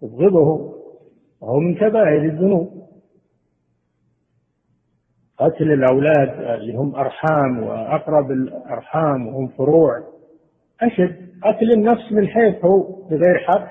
يبغضه 0.01 0.75
وهو 1.41 1.59
من 1.59 1.75
كبائر 1.75 2.23
الذنوب. 2.25 2.81
قتل 5.37 5.71
الأولاد 5.71 6.59
اللي 6.59 6.73
هم 6.73 6.95
أرحام 6.95 7.63
وأقرب 7.63 8.31
الأرحام 8.31 9.27
وهم 9.27 9.47
فروع 9.47 10.03
أشد. 10.81 11.31
قتل 11.43 11.71
النفس 11.71 12.11
من 12.11 12.27
حيث 12.27 12.65
هو 12.65 13.07
بغير 13.09 13.37
حق 13.37 13.67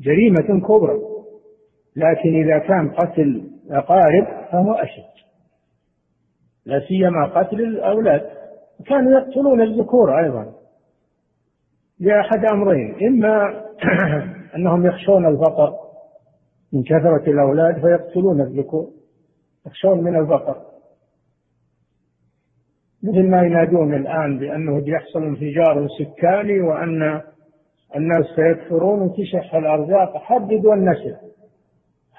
جريمة 0.00 0.60
كبرى. 0.66 1.19
لكن 1.96 2.42
إذا 2.42 2.58
كان 2.58 2.90
قتل 2.90 3.50
أقارب 3.70 4.26
فهو 4.52 4.72
أشد. 4.72 5.10
لا 6.66 6.80
سيما 6.88 7.26
قتل 7.26 7.60
الأولاد. 7.60 8.30
كانوا 8.86 9.20
يقتلون 9.20 9.60
الذكور 9.60 10.18
أيضا 10.18 10.52
لأحد 12.00 12.44
أمرين. 12.52 12.94
إما 13.06 13.62
أنهم 14.56 14.86
يخشون 14.86 15.26
الفقر 15.26 15.74
من 16.72 16.82
كثرة 16.82 17.30
الأولاد 17.30 17.80
فيقتلون 17.80 18.40
الذكور. 18.40 18.90
يخشون 19.66 20.04
من 20.04 20.16
الفقر 20.16 20.56
مثل 23.02 23.28
ما 23.28 23.42
ينادون 23.42 23.94
الآن 23.94 24.38
بأنه 24.38 24.80
بيحصل 24.80 25.22
انفجار 25.22 25.88
سكاني 25.98 26.60
وأن 26.60 27.20
الناس 27.96 28.24
سيكفرون 28.36 29.02
وتشح 29.02 29.54
الأرزاق. 29.54 30.16
حدد 30.16 30.66
والنسل 30.66 31.16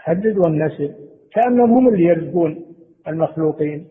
حدد 0.03 0.37
والنسل 0.37 0.95
كأنهم 1.33 1.71
هم 1.71 1.87
اللي 1.87 2.03
يرزقون 2.03 2.65
المخلوقين. 3.07 3.87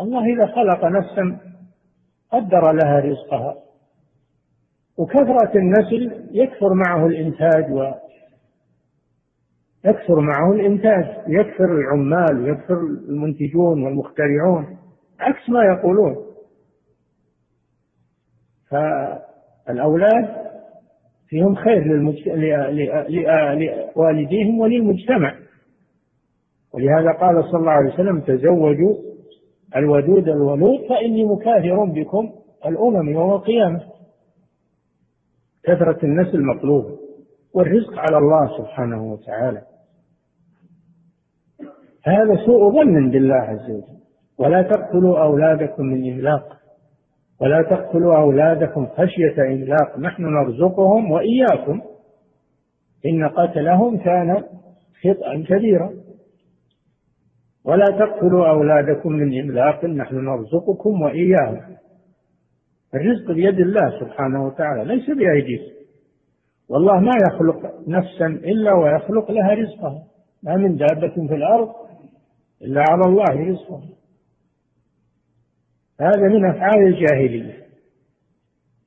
الله 0.00 0.24
إذا 0.34 0.46
خلق 0.46 0.84
نفسا 0.84 1.38
قدر 2.30 2.72
لها 2.72 3.00
رزقها. 3.00 3.56
وكثرة 4.98 5.58
النسل 5.58 6.28
يكثر 6.30 6.74
معه 6.74 7.06
الإنتاج 7.06 7.72
و 7.72 7.92
يكثر 9.84 10.20
معه 10.20 10.52
الإنتاج. 10.52 11.06
يكثر 11.26 11.64
العمال 11.64 12.40
ويكثر 12.40 12.80
المنتجون 13.08 13.84
والمخترعون. 13.84 14.78
عكس 15.20 15.50
ما 15.50 15.64
يقولون. 15.64 16.16
فالأولاد 18.70 20.51
فيهم 21.32 21.54
خير 21.54 21.84
لوالديهم 23.96 24.60
وللمجتمع. 24.60 25.34
ولهذا 26.74 27.12
قال 27.20 27.44
صلى 27.44 27.60
الله 27.60 27.70
عليه 27.70 27.94
وسلم 27.94 28.20
تزوجوا 28.20 28.94
الودود 29.76 30.28
الولود 30.28 30.80
فإني 30.88 31.24
مكاثر 31.24 31.84
بكم 31.84 32.32
الأمم 32.66 33.08
يوم 33.08 33.32
القيامة. 33.32 33.80
كثرة 35.64 36.04
النسل 36.04 36.42
مطلوبة 36.42 36.98
والرزق 37.54 37.98
على 37.98 38.18
الله 38.18 38.58
سبحانه 38.58 39.12
وتعالى. 39.12 39.62
هذا 42.04 42.36
سوء 42.46 42.72
ظن 42.72 43.10
بالله 43.10 43.34
عز 43.34 43.70
وجل. 43.70 43.98
ولا 44.38 44.62
تقتلوا 44.62 45.22
أولادكم 45.22 45.86
من 45.86 46.12
إملاق 46.12 46.61
ولا 47.40 47.62
تقتلوا 47.62 48.16
أولادكم 48.16 48.86
خشية 48.86 49.42
إملاق 49.42 49.98
نحن 49.98 50.22
نرزقهم 50.22 51.10
وإياكم. 51.10 51.80
إن 53.06 53.28
قتلهم 53.28 53.98
كان 53.98 54.44
خطأ 55.02 55.44
كبيرا. 55.48 55.90
ولا 57.64 57.84
تقتلوا 57.86 58.48
أولادكم 58.48 59.12
من 59.12 59.40
إملاق 59.40 59.84
نحن 59.84 60.16
نرزقكم 60.16 61.02
وإياهم. 61.02 61.60
الرزق 62.94 63.32
بيد 63.32 63.60
الله 63.60 64.00
سبحانه 64.00 64.46
وتعالى 64.46 64.84
ليس 64.84 65.10
بأيديكم. 65.10 65.72
والله 66.68 67.00
ما 67.00 67.12
يخلق 67.30 67.88
نفسا 67.88 68.26
إلا 68.26 68.72
ويخلق 68.72 69.30
لها 69.30 69.54
رزقها. 69.54 70.02
ما 70.42 70.56
من 70.56 70.76
دابة 70.76 71.28
في 71.28 71.34
الأرض 71.34 71.72
إلا 72.62 72.84
على 72.90 73.02
الله 73.06 73.50
رزقها. 73.50 74.01
هذا 76.02 76.28
من 76.28 76.44
أفعال 76.44 76.86
الجاهلية. 76.86 77.62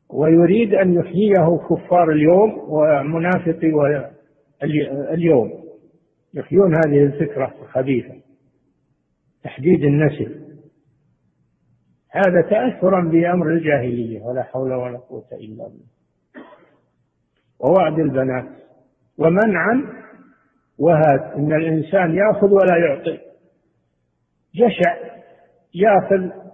ويريد 0.10 0.74
أن 0.74 0.94
يحييه 0.94 1.58
كفار 1.70 2.12
اليوم 2.12 2.60
ومنافقي 2.68 3.72
اليوم. 5.14 5.66
يحيون 6.34 6.74
هذه 6.86 7.04
الفكرة 7.04 7.54
الخبيثة. 7.62 8.16
تحديد 9.44 9.84
النسل. 9.84 10.46
هذا 12.12 12.42
تأثرا 12.42 13.10
بأمر 13.10 13.50
الجاهلية. 13.50 14.22
ولا 14.22 14.44
حول 14.44 14.74
ولا 14.74 14.98
قوة 14.98 15.28
إلا 15.32 15.64
بالله. 15.64 15.96
ووعد 17.60 18.00
البنات. 18.00 18.50
ومنعا 19.18 20.04
وهات. 20.80 21.34
إن 21.38 21.54
الإنسان 21.54 22.16
يأخذ 22.16 22.48
ولا 22.48 22.78
يعطي. 22.78 23.20
جشع. 24.56 24.96
يأخذ 25.74 26.46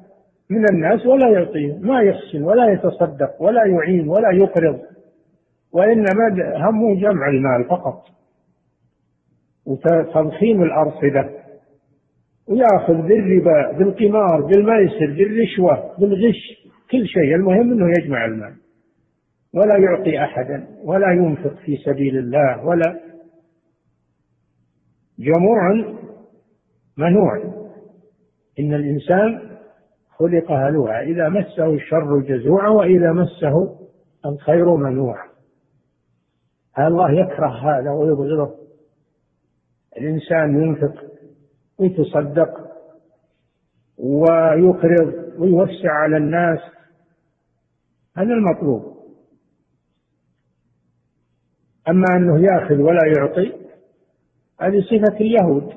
من 0.52 0.66
الناس 0.72 1.06
ولا 1.06 1.30
يعطيه 1.30 1.78
ما 1.78 2.02
يحسن 2.02 2.44
ولا 2.44 2.72
يتصدق 2.74 3.42
ولا 3.42 3.66
يعين 3.66 4.08
ولا 4.08 4.32
يقرض 4.32 4.80
وإنما 5.72 6.28
همه 6.56 6.96
جمع 6.96 7.30
المال 7.30 7.66
فقط. 7.70 8.04
وتضخيم 9.66 10.64
الأرصدة 10.64 11.30
ويأخذ 12.48 12.94
بالربا 12.94 13.72
بالقمار 13.72 14.42
بالميسر 14.42 15.06
بالرشوة 15.18 15.96
بالغش 16.00 16.70
كل 16.92 17.08
شيء 17.08 17.36
المهم 17.36 17.72
أنه 17.72 17.90
يجمع 18.00 18.26
المال. 18.26 18.54
ولا 19.54 19.78
يعطي 19.78 20.24
أحدا 20.24 20.68
ولا 20.84 21.12
ينفق 21.12 21.56
في 21.66 21.78
سبيل 21.78 22.18
الله 22.18 22.66
ولا 22.66 23.00
جموع 25.20 25.86
منوع 26.98 27.38
إن 28.60 28.74
الإنسان 28.74 29.51
خلق 30.22 30.52
هلوعا. 30.52 31.02
إذا 31.04 31.30
مسه 31.30 31.66
الشر 31.66 32.20
جزوعا 32.20 32.70
وإذا 32.70 33.12
مسه 33.12 33.78
الخير 34.26 34.76
منوعا. 34.76 35.28
الله 36.80 37.12
يكره 37.12 37.50
هذا 37.50 37.92
ويبغضه 37.92 38.56
الإنسان 39.98 40.64
ينفق 40.64 40.94
ويتصدق 41.80 42.72
ويقرض 43.98 45.14
ويوسع 45.38 45.92
على 45.92 46.18
الناس؟ 46.18 46.60
هذا 48.18 48.34
المطلوب. 48.34 48.98
أما 51.90 52.06
أنه 52.16 52.44
يأخذ 52.44 52.76
ولا 52.76 53.02
يعطي 53.18 53.54
هذه 54.62 54.82
صفة 54.82 55.18
اليهود. 55.20 55.74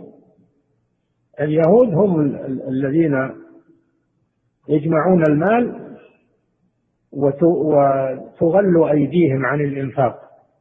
اليهود 1.41 1.95
هم 1.95 2.21
الذين 2.69 3.44
يجمعون 4.69 5.23
المال 5.29 5.97
وتغل 7.13 8.91
أيديهم 8.91 9.47
عن 9.47 9.61
الإنفاق 9.61 10.21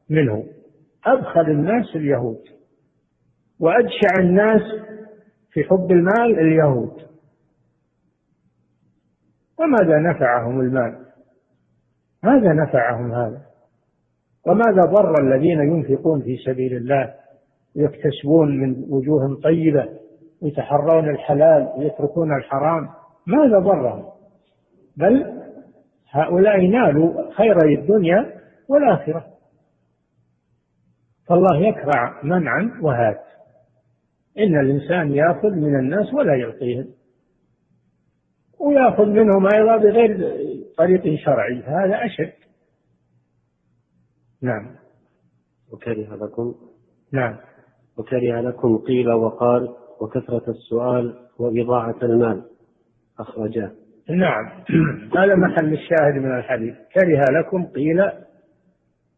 منه. 0.10 0.46
أبخل 1.06 1.52
الناس 1.52 1.96
اليهود. 1.96 2.42
وأجشع 3.60 4.20
الناس 4.20 4.62
في 5.52 5.63
حب 5.63 5.92
المال 5.92 6.39
اليهود. 6.39 6.94
وماذا 9.60 10.00
نفعهم 10.00 10.60
المال؟ 10.60 11.06
ماذا 12.24 12.54
نفعهم 12.54 13.12
هذا؟ 13.12 13.42
وماذا 14.48 14.82
ضر 14.82 15.22
الذين 15.22 15.60
ينفقون 15.60 16.22
في 16.22 16.38
سبيل 16.38 16.78
الله 16.78 17.13
يكتسبون 17.76 18.60
من 18.60 18.86
وجوه 18.89 19.39
طيبة 19.44 19.89
يتحرون 20.42 21.10
الحلال 21.10 21.74
ويتركون 21.78 22.38
الحرام؟ 22.38 22.89
ماذا 23.28 23.60
ضرهم 23.60 24.06
بل 24.98 25.44
هؤلاء 26.12 26.68
نالوا 26.68 27.32
خيري 27.32 27.80
الدنيا 27.80 28.34
والآخرة. 28.70 29.26
فالله 31.28 31.58
يكرع 31.58 32.24
منعا 32.24 32.80
وهات. 32.82 33.24
إن 34.38 34.60
الإنسان 34.60 35.12
يأخذ 35.12 35.50
من 35.50 35.76
الناس 35.80 36.14
ولا 36.14 36.36
يعطيهم. 36.36 36.88
ويأخذ 38.60 39.06
منهم 39.06 39.48
أيضا 39.54 39.78
بغير 39.78 40.18
طريق 40.78 41.20
شرعي. 41.20 41.64
هذا 41.64 42.06
أشد. 42.06 42.34
نعم. 44.42 44.76
وكره 45.72 46.16
لكم. 46.16 46.56
نعم. 47.14 47.38
وكره 47.98 48.42
لكم 48.42 48.78
قيل 48.78 49.12
وقال 49.12 49.76
وكثرة 50.02 50.50
السؤال 50.50 51.20
وإضاعة 51.40 51.98
المال. 52.04 52.53
أخرجاه. 53.19 53.71
نعم. 54.10 54.49
هذا 55.17 55.36
محل 55.36 55.73
الشاهد 55.73 56.13
من 56.13 56.38
الحديث. 56.38 56.76
كره 56.93 57.39
لكم 57.39 57.65
قيل 57.65 58.12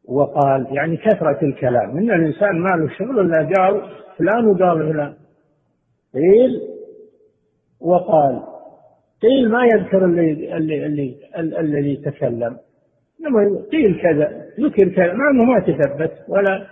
وقال. 0.05 0.67
يعني 0.71 0.97
كثرة 0.97 1.39
الكلام. 1.43 1.97
إن 1.97 2.11
الإنسان 2.11 2.59
ما 2.59 2.69
له 2.69 2.89
شغل 2.97 3.19
إلا 3.19 3.37
قال 3.37 3.81
فلان 4.17 4.45
وقال 4.45 4.93
فلان. 4.93 5.13
قيل 6.13 6.61
وقال. 7.79 8.41
قيل 9.21 9.51
ما 9.51 9.65
يذكر 9.65 10.05
اللي 10.05 10.57
اللي 10.57 10.85
اللي 10.85 11.17
الذي 11.59 11.95
تكلم. 11.95 12.57
إنما 13.19 13.65
قيل 13.71 14.01
كذا. 14.01 14.45
ذكر 14.59 14.89
كذا. 14.89 15.13
مع 15.13 15.29
إنه 15.29 15.43
ما 15.43 15.59
تثبت 15.59 16.25
ولا 16.27 16.67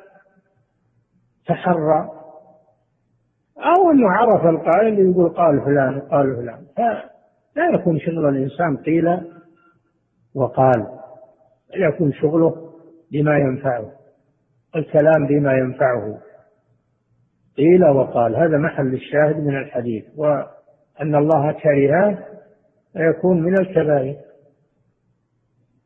تحرى. 1.48 2.10
أو 3.58 3.92
إنه 3.92 4.10
عرف 4.10 4.46
القائل 4.46 5.00
يقول 5.00 5.30
قال 5.30 5.62
فلان 5.62 5.98
وقال 5.98 6.36
فلان. 6.36 6.64
فلا 7.56 7.70
يكون 7.74 8.00
شغل 8.00 8.30
الإنسان 8.30 8.78
قيل 8.78 9.20
وقال 10.36 10.88
يكون 11.76 12.14
شغله 12.14 12.70
بما 13.12 13.38
ينفعه 13.38 13.92
الكلام 14.76 15.28
بما 15.28 15.54
ينفعه 15.54 16.20
قيل 17.58 17.86
وقال. 17.86 18.36
هذا 18.36 18.58
محل 18.58 18.94
الشاهد 18.94 19.38
من 19.38 19.58
الحديث 19.58 20.06
وأن 20.18 21.16
الله 21.16 21.52
كرهه 21.52 22.26
فيكون 22.94 23.42
من 23.42 23.60
الكبائر. 23.60 24.16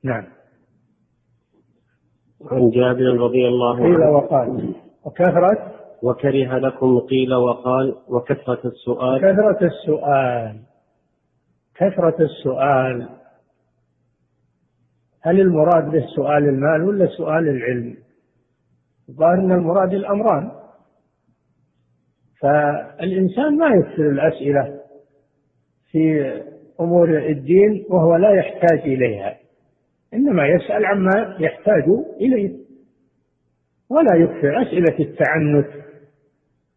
نعم. 0.03 0.23
عن 2.51 2.69
جابر 2.69 3.17
رضي 3.17 3.47
الله 3.47 3.75
عنه. 3.75 3.85
قيل 3.85 4.07
وقال. 4.07 4.75
وكثرة 5.05 5.71
وكره 6.03 6.57
لكم 6.57 6.99
قيل 6.99 7.33
وقال 7.33 7.95
وكثرة 8.07 8.61
السؤال. 8.65 9.21
كثرة 9.21 9.67
السؤال. 9.67 10.66
كثرة 11.77 12.15
السؤال 12.19 13.09
هل 15.21 15.39
المراد 15.41 15.91
به 15.91 16.05
سؤال 16.15 16.49
المال 16.49 16.83
ولا 16.83 17.07
سؤال 17.07 17.49
العلم؟ 17.49 17.97
الظاهر 19.09 19.33
أن 19.33 19.51
المراد 19.51 19.93
الأمران. 19.93 20.51
فالإنسان 22.41 23.57
ما 23.57 23.67
يكثر 23.67 24.09
الأسئلة 24.09 24.79
في 25.91 26.33
أمور 26.79 27.17
الدين 27.17 27.85
وهو 27.89 28.15
لا 28.15 28.31
يحتاج 28.31 28.79
إليها 28.79 29.37
إنما 30.13 30.47
يسأل 30.47 30.85
عما 30.85 31.37
يحتاج 31.39 31.83
إليه 32.21 32.57
ولا 33.89 34.15
يكثر. 34.15 34.61
أسئلة 34.61 34.99
التعنت 34.99 35.67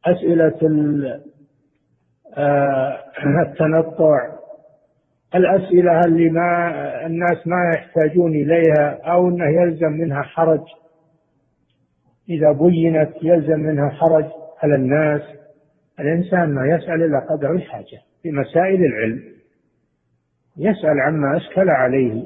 أسئلة 0.05 0.61
آه، 2.37 2.99
التنطع 3.43 4.40
الأسئلة 5.35 6.01
اللي 6.01 6.31
ما 6.31 6.71
الناس 7.07 7.47
ما 7.47 7.73
يحتاجون 7.75 8.35
إليها 8.35 9.01
أو 9.05 9.29
أنه 9.29 9.63
يلزم 9.63 9.93
منها 9.93 10.23
حرج. 10.23 10.65
إذا 12.29 12.53
بينت 12.53 13.11
يلزم 13.23 13.61
منها 13.61 13.89
حرج 13.89 14.25
على 14.63 14.75
الناس. 14.75 15.23
الإنسان 16.01 16.55
ما 16.55 16.67
يسأل 16.67 17.03
إلا 17.03 17.19
قدر 17.19 17.53
الحاجة 17.53 18.01
في 18.23 18.31
مسائل 18.31 18.85
العلم. 18.85 19.23
يسأل 20.57 21.01
عما 21.01 21.37
أشكل 21.37 21.71
عليه 21.71 22.25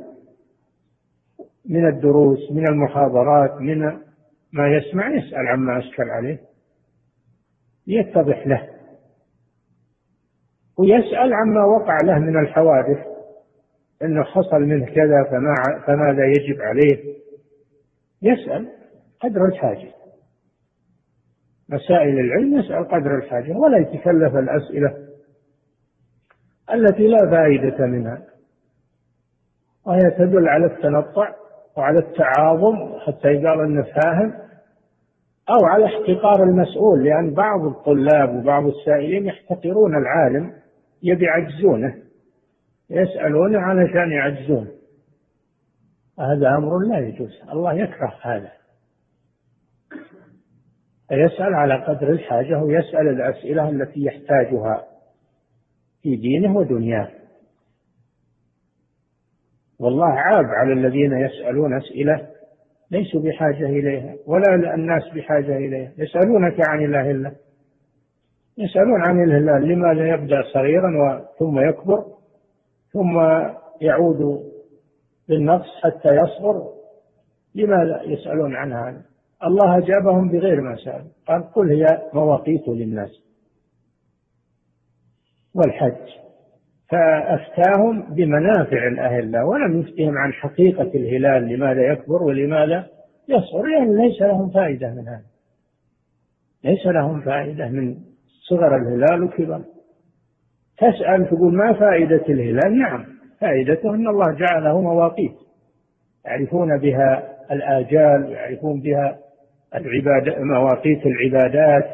من 1.68 1.88
الدروس 1.88 2.52
من 2.52 2.68
المحاضرات 2.68 3.60
من 3.60 3.78
ما 4.52 4.68
يسمع 4.68 5.14
يسأل 5.14 5.48
عما 5.48 5.78
أشكل 5.78 6.10
عليه. 6.10 6.40
يتضح 7.86 8.46
له. 8.46 8.73
ويسأل 10.78 11.34
عما 11.34 11.64
وقع 11.64 11.98
له 12.04 12.18
من 12.18 12.38
الحوادث. 12.38 12.98
إنه 14.02 14.22
حصل 14.22 14.60
منه 14.60 14.86
كذا 14.86 15.24
فما 15.30 15.54
فماذا 15.86 16.26
يجب 16.26 16.60
عليه؟ 16.60 17.14
يسأل 18.22 18.68
قدر 19.20 19.44
الحاجة. 19.44 19.88
مسائل 21.68 22.18
العلم 22.20 22.58
يسأل 22.58 22.88
قدر 22.88 23.16
الحاجة 23.16 23.52
ولا 23.52 23.78
يتكلف 23.78 24.36
الأسئلة 24.36 24.96
التي 26.74 27.06
لا 27.06 27.30
فائدة 27.30 27.86
منها. 27.86 28.22
وهي 29.86 30.10
تدل 30.18 30.48
على 30.48 30.66
التنطع 30.66 31.34
وعلى 31.76 31.98
التعاظم 31.98 32.98
حتى 32.98 33.28
يقال 33.28 33.60
إنه 33.60 33.82
فاهم 33.82 34.34
أو 35.50 35.66
على 35.66 35.84
احتقار 35.84 36.42
المسؤول 36.42 37.04
لأن 37.04 37.34
بعض 37.34 37.64
الطلاب 37.64 38.36
وبعض 38.36 38.66
السائلين 38.66 39.26
يحتقرون 39.26 39.96
العالم. 39.96 40.52
يبي 41.04 41.24
يعجزونه 41.24 41.94
يسألونه 42.90 43.58
علشان 43.58 44.12
يعجزون. 44.12 44.68
هذا 46.18 46.48
أمر 46.48 46.78
لا 46.78 46.98
يجوز 46.98 47.30
الله 47.52 47.74
يكره 47.74 48.14
هذا. 48.22 48.52
يسأل 51.12 51.54
على 51.54 51.84
قدر 51.84 52.10
الحاجة 52.10 52.62
ويسأل 52.62 53.08
الأسئلة 53.08 53.70
التي 53.70 54.04
يحتاجها 54.04 54.84
في 56.02 56.16
دينه 56.16 56.56
ودنياه. 56.56 57.10
والله 59.78 60.12
عاب 60.12 60.44
على 60.44 60.72
الذين 60.72 61.12
يسألون 61.12 61.76
أسئلة 61.76 62.28
ليسوا 62.90 63.20
بحاجة 63.20 63.66
إليها 63.66 64.14
ولا 64.26 64.74
الناس 64.74 65.02
بحاجة 65.14 65.56
إليها 65.56 65.92
يسألونك 65.98 66.68
عن 66.68 66.84
الله 66.84 67.10
إلا 67.10 67.32
يسألون 68.58 69.00
عن 69.02 69.24
الهلال 69.24 69.68
لماذا 69.68 70.08
يبدأ 70.14 70.42
صغيرا 70.52 71.24
ثم 71.38 71.68
يكبر 71.68 72.04
ثم 72.92 73.18
يعود 73.80 74.42
بالنقص 75.28 75.68
حتى 75.82 76.08
يصغر؟ 76.08 76.74
لماذا 77.54 78.02
يسألون 78.02 78.56
عن 78.56 78.72
هذا 78.72 79.02
الله 79.44 79.78
أجابهم 79.78 80.28
بغير 80.28 80.60
ما 80.60 80.76
سأل 80.76 81.04
قال 81.26 81.52
قل 81.52 81.70
هي 81.72 82.02
مواقيت 82.12 82.68
للناس 82.68 83.10
والحج. 85.54 86.24
فأفتاهم 86.88 88.14
بمنافع 88.14 88.88
الأهلة 88.88 89.44
ولم 89.44 89.80
يفتهم 89.80 90.18
عن 90.18 90.32
حقيقة 90.32 90.90
الهلال 90.94 91.48
لماذا 91.48 91.92
يكبر 91.92 92.22
ولماذا 92.22 92.86
يصغر؟ 93.28 93.66
لأن 93.66 93.96
ليس 93.96 94.22
لهم 94.22 94.50
فائدة 94.50 94.90
من 94.90 95.08
هذا 95.08 95.24
ليس 96.64 96.86
لهم 96.86 97.20
فائدة 97.20 97.68
من 97.68 97.96
صغر 98.48 98.76
الهلال 98.76 99.22
وكبر. 99.22 99.64
تسأل 100.78 101.28
تقول 101.30 101.54
ما 101.54 101.72
فائدة 101.72 102.24
الهلال؟ 102.28 102.78
نعم 102.78 103.04
فائدته 103.40 103.94
أن 103.94 104.08
الله 104.08 104.32
جعله 104.32 104.80
مواقيت. 104.80 105.34
يعرفون 106.26 106.78
بها 106.78 107.34
الآجال 107.50 108.32
يعرفون 108.32 108.80
بها 108.80 109.18
العبادة 109.74 110.42
مواقيت 110.44 111.02
العبادات 111.06 111.90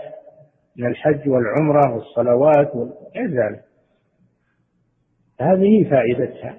من 0.77 0.87
الحج 0.87 1.29
والعمرة 1.29 1.95
والصلوات 1.95 2.77
وغير 2.77 3.31
ذلك. 3.31 3.65
هذه 5.41 5.91
فائدتها. 5.91 6.57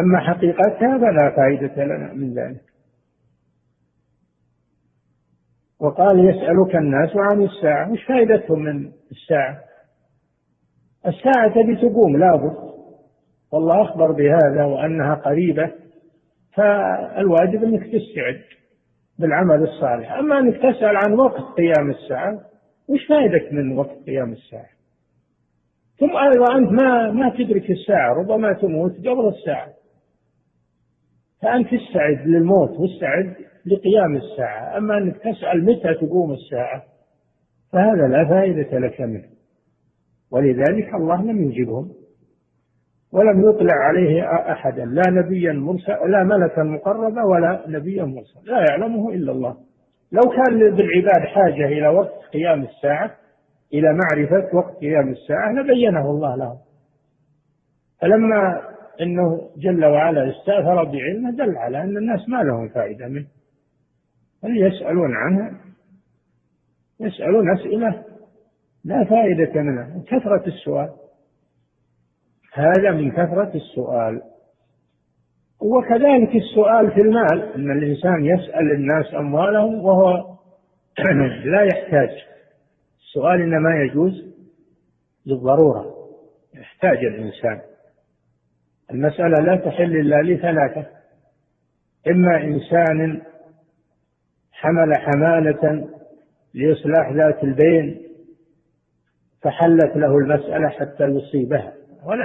أما 0.00 0.20
حقيقتها 0.20 0.98
فلا 0.98 1.30
فائدة 1.36 1.84
لنا 1.84 2.12
من 2.12 2.34
ذلك. 2.34 2.69
وقال 5.80 6.28
يسألك 6.28 6.76
الناس 6.76 7.10
عن 7.16 7.42
الساعة 7.42 7.92
وش 7.92 8.04
فائدتهم 8.04 8.58
من 8.58 8.90
الساعة؟ 9.10 9.60
الساعة 11.06 11.48
تبي 11.54 11.76
تقوم 11.76 12.16
لابد. 12.16 12.56
والله 13.52 13.82
أخبر 13.82 14.12
بهذا 14.12 14.64
وأنها 14.64 15.14
قريبة 15.14 15.70
فالواجب 16.54 17.64
أنك 17.64 17.82
تستعد 17.82 18.42
بالعمل 19.18 19.62
الصالح. 19.62 20.12
أما 20.12 20.38
أنك 20.38 20.56
تسأل 20.56 20.96
عن 20.96 21.12
وقت 21.12 21.40
قيام 21.40 21.90
الساعة 21.90 22.40
وش 22.88 23.06
فائدك 23.08 23.52
من 23.52 23.78
وقت 23.78 23.96
قيام 24.06 24.32
الساعة؟ 24.32 24.70
ثم 25.98 26.16
أيضا 26.16 26.56
أنت 26.58 26.82
ما 26.82 27.10
ما 27.10 27.30
تدرك 27.38 27.70
الساعة 27.70 28.14
ربما 28.14 28.52
تموت 28.52 28.96
قبل 28.98 29.28
الساعة. 29.28 29.68
فأنت 31.42 31.68
استعد 31.72 32.26
للموت 32.26 32.70
واستعد 32.70 33.34
لقيام 33.66 34.16
الساعة. 34.16 34.78
أما 34.78 34.98
أنك 34.98 35.16
تسأل 35.16 35.64
متى 35.64 35.94
تقوم 35.94 36.32
الساعة 36.32 36.82
فهذا 37.72 38.08
لا 38.08 38.24
فائدة 38.28 38.78
لك 38.78 39.00
منه. 39.00 39.28
ولذلك 40.30 40.94
الله 40.94 41.22
لم 41.22 41.50
يجبهم 41.50 41.92
ولم 43.12 43.50
يطلع 43.50 43.74
عليه 43.74 44.22
أحدا 44.52 44.84
لا 44.84 45.02
نبيا 45.08 45.52
مرسل 45.52 46.10
لا 46.10 46.24
ملكا 46.24 46.62
مقربا 46.62 47.22
ولا 47.24 47.64
نبيا 47.68 48.04
مرسلا 48.04 48.42
لا 48.44 48.64
يعلمه 48.70 49.10
إلا 49.10 49.32
الله. 49.32 49.56
لو 50.12 50.30
كان 50.30 50.58
بالعباد 50.58 51.26
حاجة 51.26 51.66
إلى 51.66 51.88
وقت 51.88 52.24
قيام 52.32 52.62
الساعة 52.62 53.10
إلى 53.74 53.88
معرفة 53.92 54.56
وقت 54.56 54.76
قيام 54.76 55.08
الساعة 55.08 55.52
لبينه 55.52 56.10
الله 56.10 56.36
لهم. 56.36 56.58
فلما 58.00 58.60
إنه 59.00 59.50
جل 59.56 59.84
وعلا 59.84 60.30
استأثر 60.30 60.84
بعلمه 60.84 61.30
دل 61.30 61.56
على 61.56 61.82
أن 61.82 61.96
الناس 61.96 62.28
ما 62.28 62.42
لهم 62.42 62.68
فائدة 62.68 63.08
منه. 63.08 63.26
بل 64.42 64.66
يسألون 64.66 65.16
عنها؟ 65.16 65.60
يسألون 67.00 67.50
أسئلة 67.58 68.04
لا 68.84 69.04
فائدة 69.04 69.62
منها 69.62 69.84
من 69.84 70.02
كثرة 70.02 70.46
السؤال. 70.46 70.90
هذا 72.52 72.90
من 72.90 73.10
كثرة 73.10 73.52
السؤال. 73.54 74.22
وكذلك 75.60 76.36
السؤال 76.36 76.90
في 76.90 77.00
المال 77.00 77.52
أن 77.54 77.70
الإنسان 77.70 78.24
يسأل 78.24 78.72
الناس 78.72 79.14
أموالهم 79.14 79.84
وهو 79.84 80.36
لا 81.52 81.62
يحتاج. 81.62 82.10
السؤال 83.00 83.40
إنما 83.40 83.82
يجوز 83.82 84.34
للضرورة 85.26 85.94
يحتاج 86.54 87.04
الإنسان. 87.04 87.60
المسألة 88.90 89.44
لا 89.44 89.56
تحل 89.56 89.96
إلا 89.96 90.22
لثلاثة 90.22 90.86
إما 92.08 92.42
إنسان 92.44 93.22
حمل 94.60 94.94
حمالة 94.96 95.88
لإصلاح 96.54 97.12
ذات 97.12 97.44
البين 97.44 98.02
فحلت 99.42 99.96
له 99.96 100.18
المسألة 100.18 100.68
حتى 100.68 101.04
يصيبها 101.04 101.74
ولا 102.04 102.24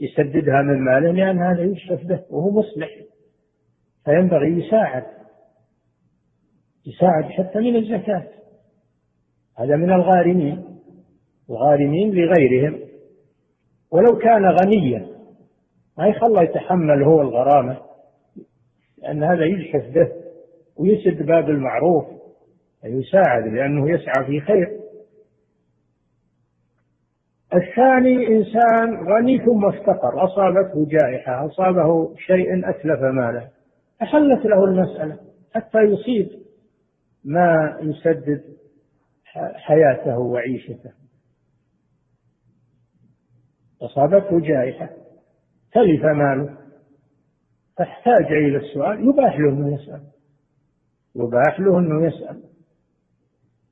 يسددها 0.00 0.62
من 0.62 0.84
ماله 0.84 1.12
لأن 1.12 1.38
هذا 1.38 1.62
يشرف 1.62 2.04
به 2.04 2.20
وهو 2.30 2.50
مصلح. 2.50 2.90
فينبغي 4.04 4.48
يساعد 4.48 5.04
يساعد 6.86 7.24
حتى 7.24 7.58
من 7.58 7.76
الزكاة. 7.76 8.26
هذا 9.58 9.76
من 9.76 9.92
الغارمين 9.92 10.64
الغارمين 11.50 12.14
لغيرهم. 12.14 12.80
ولو 13.90 14.18
كان 14.18 14.46
غنيا 14.46 15.06
ما 15.98 16.06
يخلى 16.06 16.44
يتحمل 16.44 17.02
هو 17.02 17.20
الغرامة 17.20 17.76
لأن 18.98 19.22
هذا 19.22 19.44
يجحف 19.44 19.94
به. 19.94 20.19
ويسد 20.76 21.22
باب 21.26 21.50
المعروف 21.50 22.04
يساعد 22.84 23.46
لأنه 23.46 23.90
يسعى 23.90 24.24
في 24.26 24.40
خير. 24.40 24.80
الثاني 27.54 28.26
إنسان 28.26 29.08
غني 29.12 29.38
ثم 29.38 29.64
افتقر 29.64 30.24
أصابته 30.24 30.86
جائحة 30.86 31.46
أصابه 31.46 32.14
شيء 32.16 32.70
أتلف 32.70 33.00
ماله 33.00 33.48
أحلت 34.02 34.46
له 34.46 34.64
المسألة 34.64 35.18
حتى 35.54 35.78
يصيب 35.78 36.28
ما 37.24 37.78
يسدد 37.82 38.42
حياته 39.54 40.18
وعيشته. 40.18 40.92
أصابته 43.82 44.40
جائحة 44.40 44.90
تلف 45.72 46.04
ماله 46.04 46.56
فاحتاج 47.76 48.24
إلى 48.24 48.56
السؤال 48.56 49.08
يباح 49.08 49.38
له 49.38 49.48
أنه 49.48 49.74
يسأل. 49.74 50.00
يباح 51.16 51.60
له 51.60 51.78
أنه 51.78 52.06
يسأل. 52.06 52.42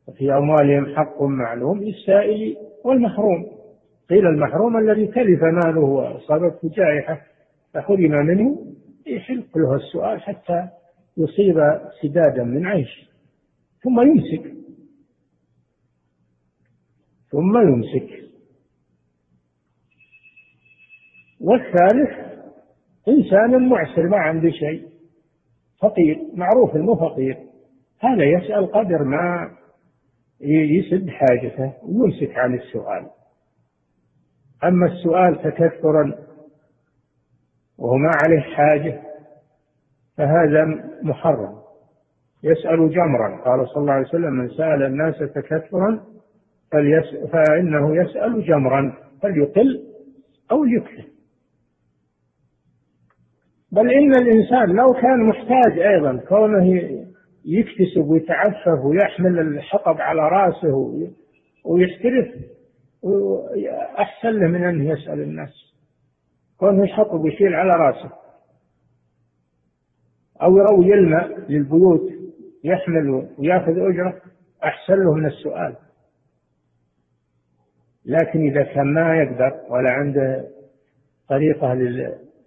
وفي 0.08 0.32
أموالهم 0.32 0.96
حق 0.96 1.22
معلوم 1.22 1.82
للسائل 1.82 2.56
والمحروم. 2.84 3.46
قيل 4.10 4.26
المحروم 4.26 4.76
الذي 4.76 5.06
تلف 5.06 5.42
ماله 5.42 5.80
وأصابته 5.80 6.68
جائحة 6.68 7.20
فحرم 7.74 8.26
منه 8.26 8.66
يحق 9.06 9.58
له 9.58 9.74
السؤال 9.74 10.22
حتى 10.22 10.68
يصيب 11.16 11.80
سدادا 12.02 12.44
من 12.44 12.66
عيش. 12.66 13.08
ثم 13.82 14.00
يمسك. 14.00 14.54
ثم 17.30 17.58
يمسك. 17.58 18.24
والثالث 21.40 22.28
إنسان 23.08 23.68
معسر 23.68 24.08
ما 24.08 24.16
عنده 24.16 24.50
شيء. 24.50 24.88
فقير 25.82 26.18
معروف 26.34 26.76
انه 26.76 26.94
فقير. 26.94 27.36
هذا 28.00 28.24
يسأل 28.24 28.72
قدر 28.72 29.04
ما 29.04 29.50
يسد 30.40 31.08
حاجته 31.08 31.72
ويمسك 31.82 32.38
عن 32.38 32.54
السؤال. 32.54 33.06
أما 34.64 34.86
السؤال 34.86 35.42
تكثرا 35.42 36.14
وهو 37.78 37.96
ما 37.96 38.10
عليه 38.24 38.40
حاجة 38.40 39.00
فهذا 40.16 40.64
محرم. 41.02 41.58
يسأل 42.42 42.90
جمرا. 42.90 43.36
قال 43.44 43.68
صلى 43.68 43.80
الله 43.80 43.92
عليه 43.92 44.06
وسلم 44.08 44.32
من 44.32 44.48
سأل 44.48 44.82
الناس 44.82 45.18
تكثرا 45.18 46.04
فإنه 47.32 47.96
يسأل 47.96 48.44
جمرا 48.44 48.94
فليقل 49.22 49.84
أو 50.50 50.64
يكثر 50.64 51.04
بل 53.72 53.90
إن 53.92 54.14
الإنسان 54.14 54.76
لو 54.76 54.92
كان 54.92 55.28
محتاج 55.28 55.78
أيضا 55.78 56.16
كونه 56.28 56.80
يكتسب 57.44 58.08
ويتعفف 58.08 58.84
ويحمل 58.84 59.38
الحطب 59.38 60.00
على 60.00 60.20
رأسه 60.20 60.98
ويحترف 61.64 62.28
أحسن 63.98 64.28
له 64.28 64.46
من 64.46 64.64
أن 64.64 64.86
يسأل 64.86 65.20
الناس. 65.20 65.74
كونه 66.58 66.84
يحطب 66.84 67.20
ويشيل 67.20 67.54
على 67.54 67.70
رأسه. 67.70 68.10
أو 70.42 70.56
يروي 70.56 70.94
الماء 70.94 71.40
للبيوت 71.48 72.10
يحمل 72.64 73.28
ويأخذ 73.38 73.78
أجرة 73.78 74.20
أحسن 74.64 74.94
له 74.94 75.14
من 75.14 75.26
السؤال. 75.26 75.76
لكن 78.04 78.40
إذا 78.50 78.62
كان 78.62 78.94
ما 78.94 79.16
يقدر 79.16 79.60
ولا 79.70 79.90
عنده 79.90 80.48
طريقة 81.28 81.74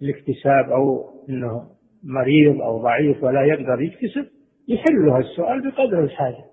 للاكتساب 0.02 0.72
أو 0.72 1.10
أنه 1.28 1.62
مريض 2.04 2.60
أو 2.62 2.82
ضعيف 2.82 3.24
ولا 3.24 3.42
يقدر 3.44 3.82
يكتسب 3.82 4.26
يحل 4.68 5.06
له 5.06 5.18
السؤال 5.18 5.70
بقدر 5.70 6.00
الحاجة. 6.04 6.44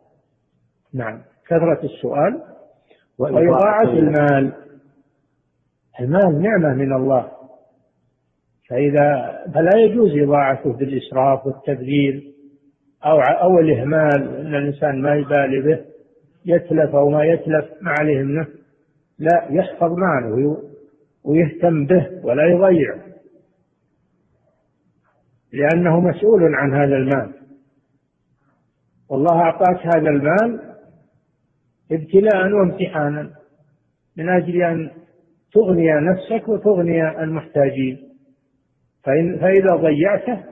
نعم 0.94 1.22
كثرة 1.48 1.80
السؤال 1.84 2.42
وإضاعة 3.20 3.94
المال. 3.94 4.54
المال 6.00 6.42
نعمة 6.42 6.74
من 6.74 6.94
الله. 6.94 7.32
فإذا 8.70 9.40
فلا 9.54 9.80
يجوز 9.80 10.18
إضاعته 10.18 10.74
بالإسراف 10.74 11.46
والتبذير 11.46 12.24
أو 13.06 13.20
أو 13.20 13.60
الإهمال 13.60 14.38
أن 14.38 14.56
الإنسان 14.56 15.02
ما 15.02 15.16
يبالي 15.16 15.62
به 15.62 15.80
يتلف 16.46 16.96
أو 16.96 17.10
ما 17.10 17.24
يتلف 17.24 17.66
ما 17.82 17.96
عليه 18.00 18.24
منه. 18.24 18.48
لا 19.20 19.48
يحفظ 19.50 19.94
ماله 19.94 20.58
ويهتم 21.24 21.86
به 21.86 22.10
ولا 22.24 22.46
يضيع 22.46 23.09
لأنه 25.54 26.00
مسؤول 26.00 26.56
عن 26.56 26.76
هذا 26.76 26.96
المال. 26.96 27.34
والله 29.10 29.42
أعطاك 29.42 29.86
هذا 29.86 30.10
المال 30.10 30.76
ابتلاء 31.92 32.52
وامتحانا 32.52 33.30
من 34.18 34.30
أجل 34.30 34.62
أن 34.62 34.92
تغني 35.54 35.92
نفسك 35.92 36.48
وتغني 36.48 37.24
المحتاجين. 37.24 38.10
فإن 39.04 39.40
فإذا 39.40 39.76
ضيعته 39.76 40.44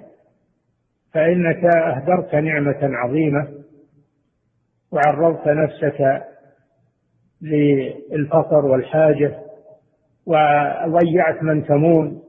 فإنك 1.13 1.75
أهدرت 1.75 2.35
نعمة 2.35 2.77
عظيمة 2.81 3.47
وعرضت 4.91 5.47
نفسك 5.47 6.23
للفقر 7.41 8.65
والحاجة 8.65 9.39
وضيعت 10.25 11.43
من 11.43 11.65
تمون 11.65 12.21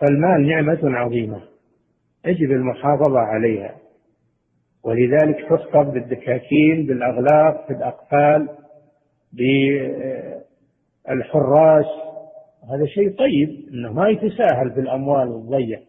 فالمال 0.00 0.48
نعمة 0.48 0.80
عظيمة. 0.82 1.40
يجب 2.26 2.50
المحافظة 2.50 3.18
عليها. 3.18 3.74
ولذلك 4.84 5.48
تخطب 5.50 5.92
بالدكاكين 5.92 6.86
بالأغلاق 6.86 7.68
بالأقفال 7.68 8.48
بالحراس 11.08 11.86
هذا 12.70 12.86
شيء 12.86 13.16
طيب 13.18 13.68
إنه 13.72 13.92
ما 13.92 14.08
يتساهل 14.08 14.70
في 14.74 14.80
الاموال 14.80 15.28
والضيع 15.28 15.80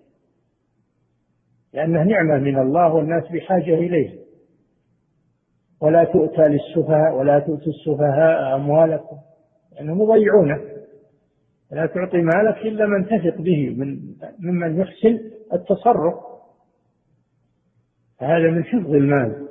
لأنه 1.74 2.04
نعمة 2.04 2.38
من 2.38 2.60
الله 2.60 2.94
والناس 2.94 3.24
بحاجة 3.32 3.74
اليه 3.74 4.20
ولا 5.82 6.04
تؤتى 6.04 6.42
للسفهاء 6.42 7.16
ولا 7.16 7.40
تؤتوا 7.40 7.72
السفهاء 7.74 8.56
أموالكم. 8.56 9.18
لأنهم 9.74 10.02
يضيعونه. 10.02 10.62
لا 11.72 11.86
تعطي 11.86 12.18
مالك 12.18 12.58
إلا 12.58 12.86
من 12.86 13.06
تثق 13.06 13.42
به 13.42 13.76
من 13.78 14.00
ممن 14.40 14.80
يحسن 14.80 15.20
التصرف. 15.54 16.14
هذا 18.22 18.52
من 18.52 18.64
حفظ 18.64 18.94
المال. 18.94 19.48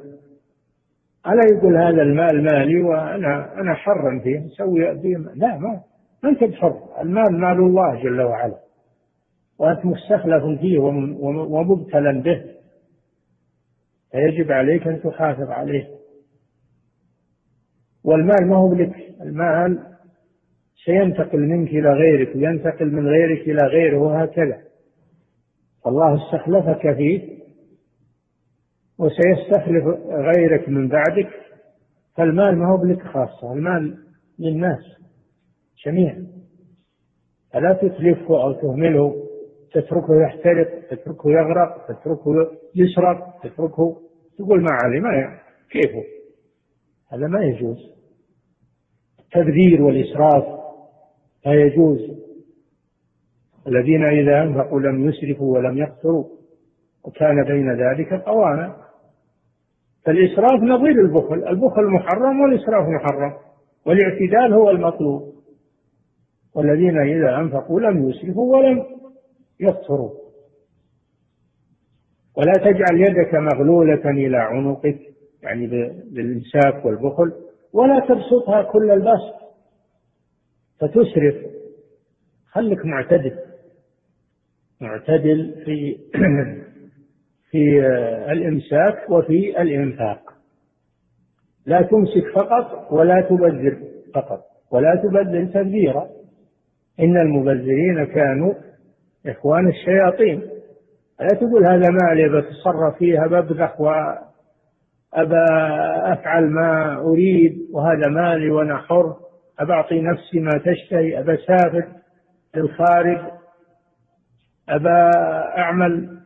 ألا 1.26 1.42
يقول 1.52 1.76
هذا 1.76 2.02
المال 2.02 2.44
مالي 2.44 2.82
وأنا 2.82 3.60
أنا 3.60 3.74
حر 3.74 4.20
فيه 4.22 4.46
أسوي 4.46 5.00
فيه؟ 5.00 5.16
لا 5.16 5.58
ما 5.58 5.80
ما 6.22 6.30
أنت 6.30 6.44
بحر. 6.44 7.00
المال 7.00 7.40
مال 7.40 7.58
الله 7.58 8.02
جل 8.02 8.20
وعلا. 8.20 8.58
وأنت 9.58 9.86
مستخلف 9.86 10.60
فيه 10.60 10.78
ومبتلى 10.78 12.20
به. 12.20 12.44
فيجب 14.10 14.52
عليك 14.52 14.86
أن 14.86 15.02
تحافظ 15.02 15.50
عليه. 15.50 15.88
والمال 18.04 18.46
ما 18.48 18.56
هو 18.56 18.74
لك. 18.74 19.14
المال 19.20 19.93
سينتقل 20.84 21.40
منك 21.40 21.68
إلى 21.68 21.92
غيرك 21.92 22.36
وينتقل 22.36 22.92
من 22.92 23.08
غيرك 23.08 23.40
إلى 23.40 23.68
غيره 23.68 23.98
وهكذا. 23.98 24.62
الله 25.86 26.24
استخلفك 26.24 26.96
فيه 26.96 27.38
وسيستخلف 28.98 29.84
غيرك 30.08 30.68
من 30.68 30.88
بعدك. 30.88 31.30
فالمال 32.16 32.58
ما 32.58 32.66
هو 32.66 32.76
بلك 32.76 33.02
خاصة 33.02 33.52
المال 33.52 33.98
للناس 34.38 34.84
جميعا. 35.86 36.26
فلا 37.52 37.72
تتلفه 37.72 38.42
أو 38.42 38.52
تهمله 38.52 39.24
تتركه 39.72 40.22
يحترق 40.22 40.88
تتركه 40.90 41.30
يغرق 41.30 41.86
تتركه 41.86 42.50
يسرق 42.74 43.40
تتركه 43.42 44.00
تقول 44.38 44.62
ما 44.62 44.70
علي 44.84 45.00
ما 45.00 45.38
كيفه؟ 45.70 46.04
هذا 47.12 47.26
ما 47.26 47.44
يجوز. 47.44 47.94
التبذير 49.20 49.82
والإسراف 49.82 50.63
لا 51.46 51.52
يجوز 51.52 51.98
الذين 53.66 54.04
إذا 54.04 54.42
أنفقوا 54.42 54.80
لم 54.80 55.08
يسرفوا 55.08 55.58
ولم 55.58 55.78
يقتروا 55.78 56.24
وكان 57.04 57.44
بين 57.44 57.72
ذلك 57.72 58.12
قواما. 58.12 58.76
فالإسراف 60.04 60.62
نظير 60.62 61.00
البخل 61.00 61.48
البخل 61.48 61.84
محرم 61.84 62.40
والإسراف 62.40 62.88
محرم 62.88 63.32
والاعتدال 63.86 64.52
هو 64.52 64.70
المطلوب. 64.70 65.34
والذين 66.54 66.98
إذا 66.98 67.36
أنفقوا 67.36 67.80
لم 67.80 68.10
يسرفوا 68.10 68.56
ولم 68.56 68.84
يقتروا 69.60 70.10
ولا 72.36 72.52
تجعل 72.52 73.00
يدك 73.00 73.34
مغلولة 73.34 74.10
إلى 74.10 74.36
عنقك 74.36 74.98
يعني 75.42 75.66
بالإمساك 76.10 76.84
والبخل 76.84 77.32
ولا 77.72 78.00
تبسطها 78.00 78.62
كل 78.62 78.90
البسط. 78.90 79.43
فتسرف 80.80 81.34
خلك 82.50 82.86
معتدل. 82.86 83.36
معتدل 84.80 85.54
في 85.64 85.98
في 87.50 87.86
الإمساك 88.32 89.10
وفي 89.10 89.62
الإنفاق. 89.62 90.34
لا 91.66 91.82
تمسك 91.82 92.28
فقط 92.34 92.92
ولا 92.92 93.20
تبذر 93.20 93.78
فقط 94.14 94.40
ولا 94.70 94.94
تبذر 94.94 95.44
تبذيرا. 95.44 96.08
إن 97.00 97.16
المبذرين 97.16 98.04
كانوا 98.04 98.54
إخوان 99.26 99.68
الشياطين. 99.68 100.40
لا 101.20 101.28
تقول 101.28 101.66
هذا 101.66 101.88
مالي 101.90 102.28
بتصرف 102.28 102.98
فيها 102.98 103.26
ببذخ 103.26 103.80
وأبى 103.80 105.44
أفعل 106.12 106.44
ما 106.44 106.96
أريد 106.96 107.68
وهذا 107.72 108.08
مالي 108.08 108.50
وأنا 108.50 108.76
حر. 108.76 109.23
أبى 109.58 109.72
أعطي 109.72 110.00
نفسي 110.00 110.40
ما 110.40 110.50
تشتهي 110.64 111.20
أبى 111.20 111.34
أسافر 111.34 111.88
للخارج 112.54 113.32
أبى 114.68 115.10
أعمل 115.58 116.20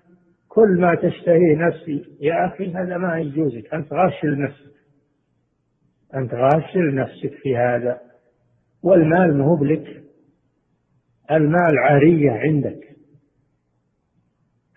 كل 0.48 0.80
ما 0.80 0.94
تشتهيه 0.94 1.56
نفسي. 1.56 2.16
يا 2.20 2.46
أخي 2.46 2.72
هذا 2.74 2.96
ما 2.96 3.18
يجوزك. 3.18 3.74
أنت 3.74 3.92
غاش 3.92 4.24
لنفسك 4.24 4.74
أنت 6.14 6.34
غاش 6.34 6.76
لنفسك 6.76 7.34
في 7.42 7.56
هذا. 7.56 8.00
والمال 8.82 9.38
مهوب 9.38 9.64
لك 9.64 10.02
المال 11.30 11.78
عارية 11.78 12.30
عندك. 12.30 12.88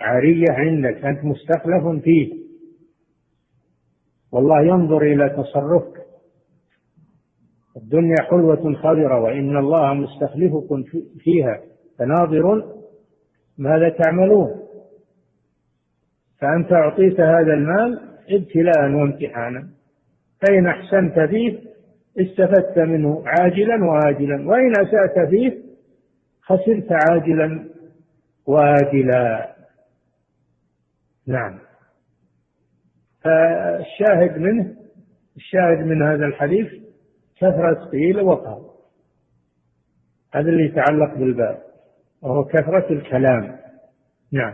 عارية 0.01 0.45
عندك. 0.49 1.05
أنت 1.05 1.23
مستخلف 1.23 2.03
فيه. 2.03 2.41
والله 4.31 4.61
ينظر 4.61 5.01
إلى 5.01 5.29
تصرفك. 5.29 6.10
الدنيا 7.77 8.15
حلوة 8.29 8.73
خضرة 8.73 9.19
وإن 9.19 9.57
الله 9.57 9.93
مستخلفكم 9.93 10.83
فيها 11.19 11.61
فناظر 11.99 12.63
ماذا 13.57 13.89
تعملون. 13.89 14.61
فأنت 16.39 16.73
أعطيت 16.73 17.19
هذا 17.19 17.53
المال 17.53 17.99
ابتلاء 18.29 18.91
وامتحانا. 18.91 19.69
فإن 20.41 20.67
أحسنت 20.67 21.19
فيه 21.19 21.59
استفدت 22.19 22.79
منه 22.79 23.23
عاجلا 23.25 23.85
وآجلا. 23.85 24.49
وإن 24.49 24.71
أسأت 24.71 25.29
فيه 25.29 25.57
خسرت 26.41 26.87
عاجلا 26.91 27.65
وآجلا. 28.47 29.55
نعم. 31.27 31.59
فالشاهد 33.23 34.37
منه 34.37 34.75
الشاهد 35.35 35.77
من 35.85 36.01
هذا 36.01 36.25
الحديث 36.25 36.80
كثرة 37.41 37.89
قيل 37.91 38.21
وقال 38.21 38.61
هذا 40.33 40.49
اللي 40.49 40.65
يتعلق 40.65 41.13
بالباب 41.17 41.57
وهو 42.21 42.43
كثرة 42.43 42.93
الكلام. 42.93 43.57
نعم. 44.31 44.53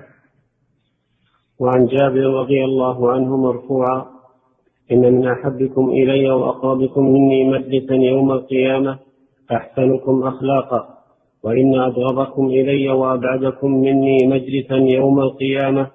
وعن 1.59 1.85
جابر 1.85 2.25
رضي 2.41 2.63
الله 2.63 3.11
عنه 3.11 3.37
مرفوعا 3.37 4.05
إن 4.91 5.01
من 5.13 5.27
أحبكم 5.27 5.89
إلي 5.89 6.29
وأقربكم 6.29 7.03
مني 7.13 7.49
مجلسا 7.49 7.93
يوم 7.93 8.31
القيامة 8.31 8.99
أحسنكم 9.51 10.23
أخلاقا 10.23 10.97
وإن 11.43 11.79
أبغضكم 11.79 12.45
إلي 12.45 12.89
وأبعدكم 12.89 13.71
مني 13.71 14.17
مجلسا 14.27 14.75
يوم 14.75 15.19
القيامة 15.19 15.91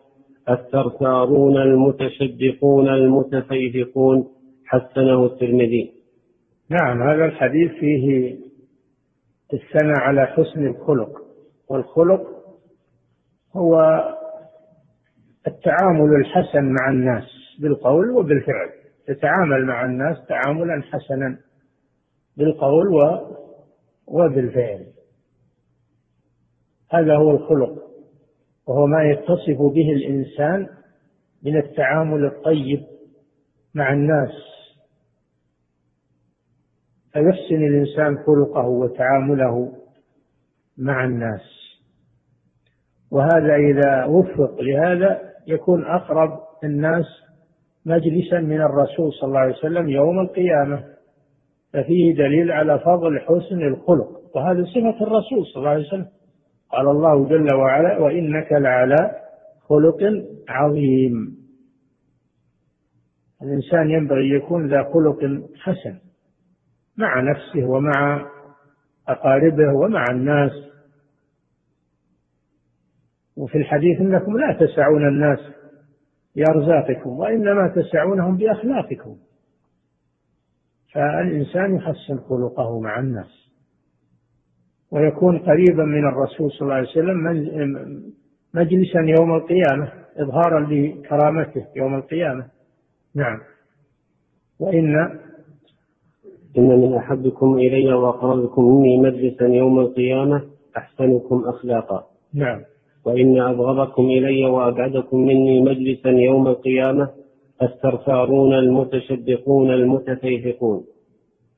الثرثارون 0.49 1.57
المتشدقون 1.57 2.89
المتفيهقون 2.89 4.29
حسنه 4.67 5.25
الترمذي. 5.25 6.02
نعم 6.71 7.03
هذا 7.03 7.25
الحديث 7.25 7.71
فيه 7.71 8.37
الثناء 9.53 10.01
على 10.01 10.27
حسن 10.27 10.67
الخلق 10.67 11.23
والخلق 11.69 12.23
هو 13.57 13.81
التعامل 15.47 16.15
الحسن 16.15 16.65
مع 16.65 16.91
الناس 16.91 17.25
بالقول 17.61 18.11
وبالفعل 18.11 18.71
تتعامل 19.07 19.67
مع 19.67 19.85
الناس 19.85 20.17
تعاملا 20.29 20.83
حسنا 20.83 21.39
بالقول 22.37 22.87
وبالفعل. 24.07 24.87
هذا 26.91 27.17
هو 27.17 27.31
الخلق 27.31 27.83
وهو 28.67 28.87
ما 28.87 29.05
يتصف 29.11 29.63
به 29.75 29.93
الإنسان 29.93 30.69
من 31.43 31.57
التعامل 31.57 32.25
الطيب 32.25 32.85
مع 33.75 33.93
الناس. 33.93 34.52
فيحسن 37.13 37.55
الإنسان 37.55 38.19
خلقه 38.19 38.67
وتعامله 38.69 39.73
مع 40.79 41.05
الناس. 41.05 41.41
وهذا 43.11 43.55
إذا 43.55 44.05
وفق 44.05 44.61
لهذا 44.61 45.21
يكون 45.47 45.85
أقرب 45.85 46.39
الناس 46.65 47.05
مجلسا 47.87 48.41
من 48.41 48.61
الرسول 48.61 49.13
صلى 49.13 49.29
الله 49.29 49.41
عليه 49.41 49.53
وسلم 49.53 49.89
يوم 49.89 50.21
القيامة 50.21 50.85
ففيه 51.73 52.15
دليل 52.15 52.51
على 52.51 52.79
فضل 52.79 53.21
حسن 53.21 53.63
الخلق. 53.63 54.37
وهذا 54.37 54.65
صفة 54.65 55.07
الرسول 55.07 55.47
صلى 55.47 55.57
الله 55.57 55.71
عليه 55.71 55.87
وسلم. 55.87 56.09
قال 56.71 56.89
الله 56.89 57.29
جل 57.29 57.55
وعلا 57.55 57.99
وإنك 57.99 58.53
لعلى 58.53 59.11
خلق 59.61 60.25
عظيم. 60.49 61.37
الإنسان 63.43 63.91
ينبغي 63.91 64.31
يكون 64.31 64.69
ذا 64.69 64.83
خلق 64.83 65.19
حسن. 65.57 66.12
مع 66.97 67.21
نفسه 67.21 67.65
ومع 67.67 68.27
أقاربه 69.09 69.73
ومع 69.73 70.05
الناس. 70.11 70.53
وفي 73.37 73.59
الحديث 73.59 74.01
إنكم 74.01 74.39
لا 74.39 74.59
تسعون 74.61 75.09
الناس 75.09 75.39
بأرزاقكم 76.37 77.11
وإنما 77.11 77.69
تسعونهم 77.69 78.37
بأخلاقكم. 78.37 79.17
فالإنسان 80.95 81.75
يحسن 81.75 82.19
خلقه 82.19 82.81
مع 82.81 82.99
الناس 82.99 83.43
ويكون 84.91 85.39
قريبا 85.39 85.85
من 85.85 86.09
الرسول 86.09 86.51
صلى 86.51 86.63
الله 86.63 86.75
عليه 86.75 86.89
وسلم 86.89 87.19
مجلسا 88.55 89.01
يوم 89.19 89.35
القيامة 89.35 89.93
إظهارا 90.17 90.61
لكرامته 90.61 91.67
يوم 91.77 91.95
القيامة. 91.95 92.49
نعم. 93.15 93.41
وإن 94.59 95.19
إن 96.59 96.69
من 96.81 96.95
أحبكم 96.95 97.55
إلي 97.55 97.93
وأقربكم 97.93 98.65
مني 98.65 98.99
مجلسا 98.99 99.45
يوم 99.45 99.81
القيامة 99.81 100.43
أحسنكم 100.77 101.45
أخلاقا. 101.47 102.07
نعم. 102.35 102.61
وإن 103.05 103.41
أبغضكم 103.41 104.03
إلي 104.03 104.45
وأبعدكم 104.45 105.19
مني 105.21 105.61
مجلسا 105.61 106.09
يوم 106.09 106.47
القيامة 106.49 107.09
الثرثارون 107.63 108.55
المتشدقون 108.55 109.71
المتفيهقون 109.71 110.85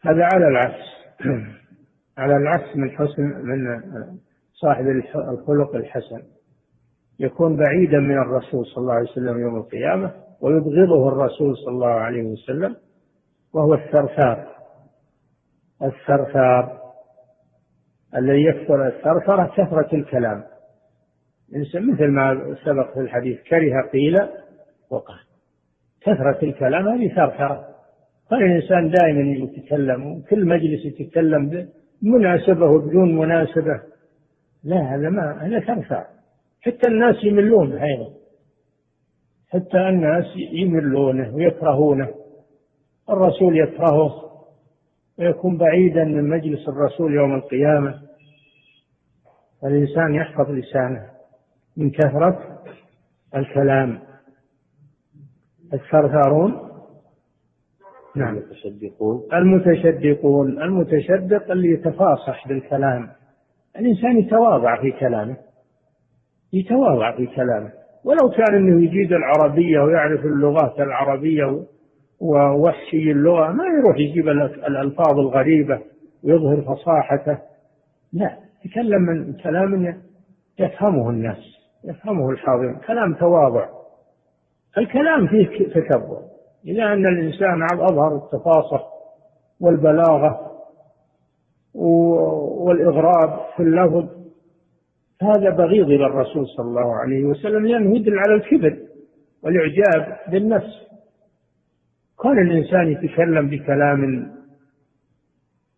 هذا 0.01 0.29
على 0.33 0.49
العكس. 0.49 0.85
على 2.19 2.37
العكس 2.37 2.77
من 2.77 2.91
حسن 2.91 3.23
من 3.23 3.81
صاحب 4.55 4.85
الخلق 5.17 5.75
الحسن. 5.75 6.23
يكون 7.21 7.57
بعيدا 7.57 7.99
من 7.99 8.19
الرسول 8.19 8.67
صلى 8.67 8.83
الله 8.83 8.93
عليه 8.93 9.11
وسلم 9.11 9.41
يوم 9.41 9.57
القيامة 9.57 10.11
ويبغضه 10.41 11.09
الرسول 11.09 11.57
صلى 11.57 11.75
الله 11.75 11.87
عليه 11.87 12.23
وسلم 12.23 12.77
وهو 13.55 13.75
الثرثار. 13.75 14.54
الثرثار 15.85 16.81
الذي 18.17 18.45
يكثر 18.45 18.87
الثرثرة 18.87 19.53
كثرة 19.57 19.95
الكلام. 19.95 20.45
مثل 21.75 22.09
ما 22.09 22.57
سبق 22.65 22.95
في 22.95 23.01
الحديث 23.01 23.43
كره 23.43 23.83
قيل 23.93 24.29
وقال. 24.91 25.21
كثرة 26.01 26.39
الكلام 26.43 26.89
هذه 26.89 27.09
ثرثرة 27.09 27.69
فالإنسان 28.31 28.91
دائما 28.91 29.21
يتكلم 29.21 30.23
كل 30.31 30.47
مجلس 30.47 30.85
يتكلم 30.85 31.69
بمناسبة 32.03 32.67
وبدون 32.67 33.17
مناسبة. 33.17 33.81
لا 34.65 34.77
هذا 34.77 35.09
ما 35.09 35.47
هذا 35.47 35.61
ثرثر 35.61 36.05
حتى 36.61 36.89
الناس 36.89 37.25
يملون 37.25 37.73
أيضا. 37.73 38.11
حتى 39.49 39.89
الناس 39.89 40.25
يملونه 40.37 41.35
ويكرهونه. 41.35 42.09
الرسول 43.11 43.59
يكرهه. 43.59 44.34
ويكون 45.19 45.57
بعيدا 45.57 46.05
من 46.05 46.29
مجلس 46.29 46.69
الرسول 46.69 47.15
يوم 47.15 47.35
القيامة. 47.35 48.01
الإنسان 49.65 50.15
يحفظ 50.15 50.51
لسانه 50.51 51.07
من 51.77 51.91
كثرة 51.91 52.61
الكلام. 53.37 53.99
الثرثارون 55.75 56.71
نعم. 58.17 58.37
المتشدقون 58.37 59.23
المتشدقون 59.33 60.63
المتشدق 60.63 61.51
اللي 61.51 61.71
يتفاصح 61.71 62.49
بالكلام. 62.49 63.11
الإنسان 63.79 64.19
يتواضع 64.19 64.81
في 64.81 64.91
كلامه. 64.91 65.37
يتواضع 66.53 67.17
في 67.17 67.27
كلامه. 67.27 67.73
ولو 68.05 68.31
كان 68.31 68.55
إنه 68.55 68.85
يجيد 68.85 69.13
العربية 69.13 69.81
ويعرف 69.81 70.25
اللغات 70.25 70.81
العربية 70.81 71.65
ووحشي 72.21 73.11
اللغة 73.11 73.53
ما 73.53 73.65
يروح 73.65 73.99
يجيب 73.99 74.29
الألفاظ 74.69 75.19
الغريبة 75.19 75.81
ويظهر 76.25 76.61
فصاحته. 76.63 77.39
لا 78.13 78.37
يتكلم 78.65 79.03
من 79.03 79.33
كلام 79.33 80.03
يفهمه 80.59 81.11
الناس 81.11 81.59
يفهمه 81.85 82.31
الحاضرون 82.31 82.77
كلام 82.87 83.15
تواضع. 83.15 83.69
الكلام 84.79 85.27
فيه 85.27 85.69
تكبر. 85.69 86.19
إذا 86.67 86.85
أن 86.85 87.07
الإنسان 87.07 87.63
أظهر 87.63 88.17
التفاصح 88.17 88.85
والبلاغة 89.61 90.51
والإغراب 91.75 93.41
في 93.57 93.63
اللفظ. 93.63 94.09
هذا 95.23 95.51
بغيض 95.51 95.87
إلى 95.87 96.07
الرسول 96.07 96.47
صلى 96.47 96.67
الله 96.67 96.95
عليه 96.95 97.25
وسلم 97.25 97.67
لأنه 97.67 97.97
يدل 97.97 98.19
على 98.19 98.35
الكبر 98.35 98.79
والإعجاب 99.43 100.17
بالنفس. 100.29 100.85
كان 102.25 102.39
الإنسان 102.39 102.89
يتكلم 102.93 103.49
بكلام 103.49 104.33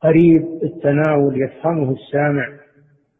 قريب 0.03 0.47
التناول 0.63 1.43
يفهمه 1.43 1.93
السامع 1.93 2.49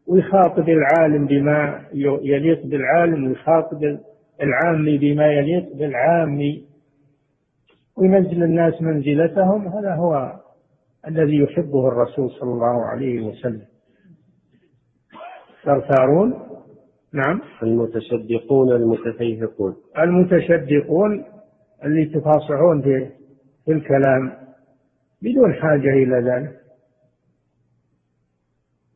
ويخاطب 0.07 0.69
العالم 0.69 1.25
بما 1.25 1.85
يليق 2.23 2.65
بالعالم 2.65 3.27
ويخاطب 3.27 3.99
العامي 4.43 4.97
بما 4.97 5.27
يليق 5.27 5.75
بالعامي 5.75 6.63
وينزل 7.97 8.43
الناس 8.43 8.81
منزلتهم. 8.81 9.67
هذا 9.67 9.95
هو 9.95 10.33
الذي 11.07 11.37
يحبه 11.37 11.87
الرسول 11.87 12.31
صلى 12.31 12.51
الله 12.51 12.85
عليه 12.85 13.21
وسلم. 13.21 13.65
ثرثارون 15.65 16.33
نعم. 17.13 17.41
المتشدقون 17.63 18.71
المتفيهقون. 18.71 19.75
المتشدقون 19.99 21.25
اللي 21.83 22.01
يتفاصحون 22.01 22.81
في 22.81 23.16
الكلام 23.71 24.31
بدون 25.21 25.53
حاجة 25.53 25.89
إلى 25.89 26.31
ذلك. 26.31 26.57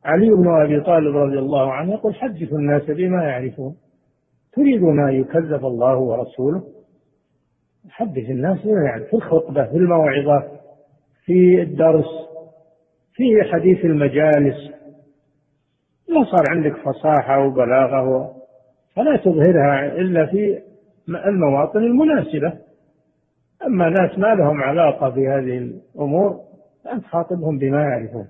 علي 0.06 0.30
بن 0.30 0.62
أبي 0.62 0.82
طالب 0.82 1.18
رضي 1.18 1.40
الله 1.40 1.74
عنه 1.74 1.94
يقول 1.94 2.16
حدثوا 2.16 2.58
الناس 2.58 2.84
بما 2.84 3.24
يعرفون. 3.24 3.76
تريدون 4.54 5.08
أن 5.08 5.14
يكذب 5.14 5.66
الله 5.66 5.98
ورسوله؟ 5.98 6.64
حدث 7.90 8.30
الناس 8.30 8.66
يعني 8.66 9.06
في 9.06 9.14
الخطبة 9.14 9.66
في 9.66 9.78
الموعظة 9.78 10.44
في 11.26 11.62
الدرس 11.62 12.06
في 13.14 13.24
حديث 13.52 13.86
المجالس. 13.86 14.72
ما 16.10 16.24
صار 16.24 16.44
عندك 16.50 16.76
فصاحة 16.78 17.46
وبلاغة 17.46 18.36
فلا 18.96 19.18
تظهرها 19.18 19.96
إلا 19.96 20.26
في 20.26 20.62
المواطن 21.10 21.80
المناسبة. 21.80 22.71
أما 23.66 23.90
ناس 23.90 24.20
ما 24.20 24.36
لهم 24.36 24.62
علاقة 24.62 25.10
بهذه 25.10 25.58
الأمور 25.58 26.40
فأنت 26.84 27.06
خاطبهم 27.06 27.58
بما 27.58 27.82
يعرفون. 27.82 28.28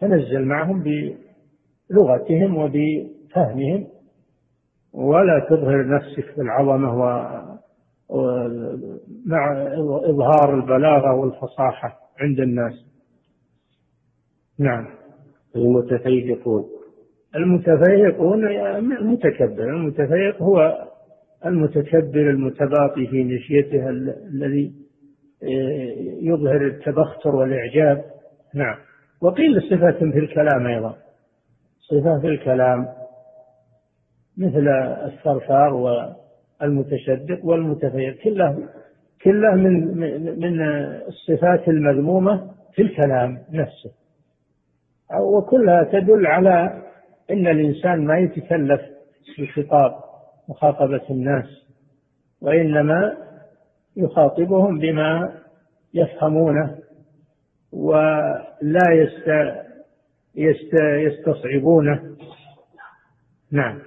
تنزل 0.00 0.44
معهم 0.44 0.82
بلغتهم 1.90 2.56
وبفهمهم 2.56 3.86
ولا 4.92 5.46
تظهر 5.50 5.86
نفسك 5.86 6.38
بالعظمة 6.38 6.94
مع 9.26 9.52
إظهار 10.04 10.54
البلاغة 10.54 11.14
والفصاحة 11.14 11.98
عند 12.20 12.40
الناس. 12.40 12.86
نعم. 14.58 14.86
المتفيقون. 15.56 16.64
المتفيقون 17.36 18.40
متكبر. 19.12 19.70
المتفيق 19.70 20.42
هو 20.42 20.87
المتكبر 21.46 22.30
المتباطي 22.30 23.06
في 23.06 23.24
مشيته 23.24 23.88
الذي 23.88 24.72
آه، 25.42 25.94
يظهر 26.20 26.66
التبختر 26.66 27.36
والإعجاب. 27.36 28.04
نعم. 28.54 28.76
وقيل 29.20 29.62
صفة 29.62 30.10
في 30.10 30.18
الكلام 30.18 30.66
أيضا. 30.66 30.96
صفة 31.78 32.20
في 32.20 32.26
الكلام 32.26 32.88
مثل 34.38 34.68
الثرثار 35.04 36.14
المتشدق 36.62 37.44
والمتفيض. 37.44 38.14
كله 38.14 38.68
كله 39.24 39.54
من 39.54 39.98
من 40.40 40.60
الصفات 41.08 41.68
المذمومة 41.68 42.50
في 42.74 42.82
الكلام 42.82 43.38
نفسه. 43.52 43.90
وكلها 45.20 45.84
تدل 45.84 46.26
على 46.26 46.82
أن 47.30 47.46
الإنسان 47.46 48.04
ما 48.04 48.18
يتكلف 48.18 48.80
في 49.34 49.42
الخطاب 49.42 50.07
مخاطبة 50.48 51.02
الناس 51.10 51.46
وإنما 52.42 53.16
يخاطبهم 53.96 54.78
بما 54.78 55.32
يفهمونه 55.94 56.78
ولا 57.72 58.92
يست 58.92 59.28
يست 60.36 60.74
يستصعبونه. 60.82 62.02
نعم. 63.52 63.78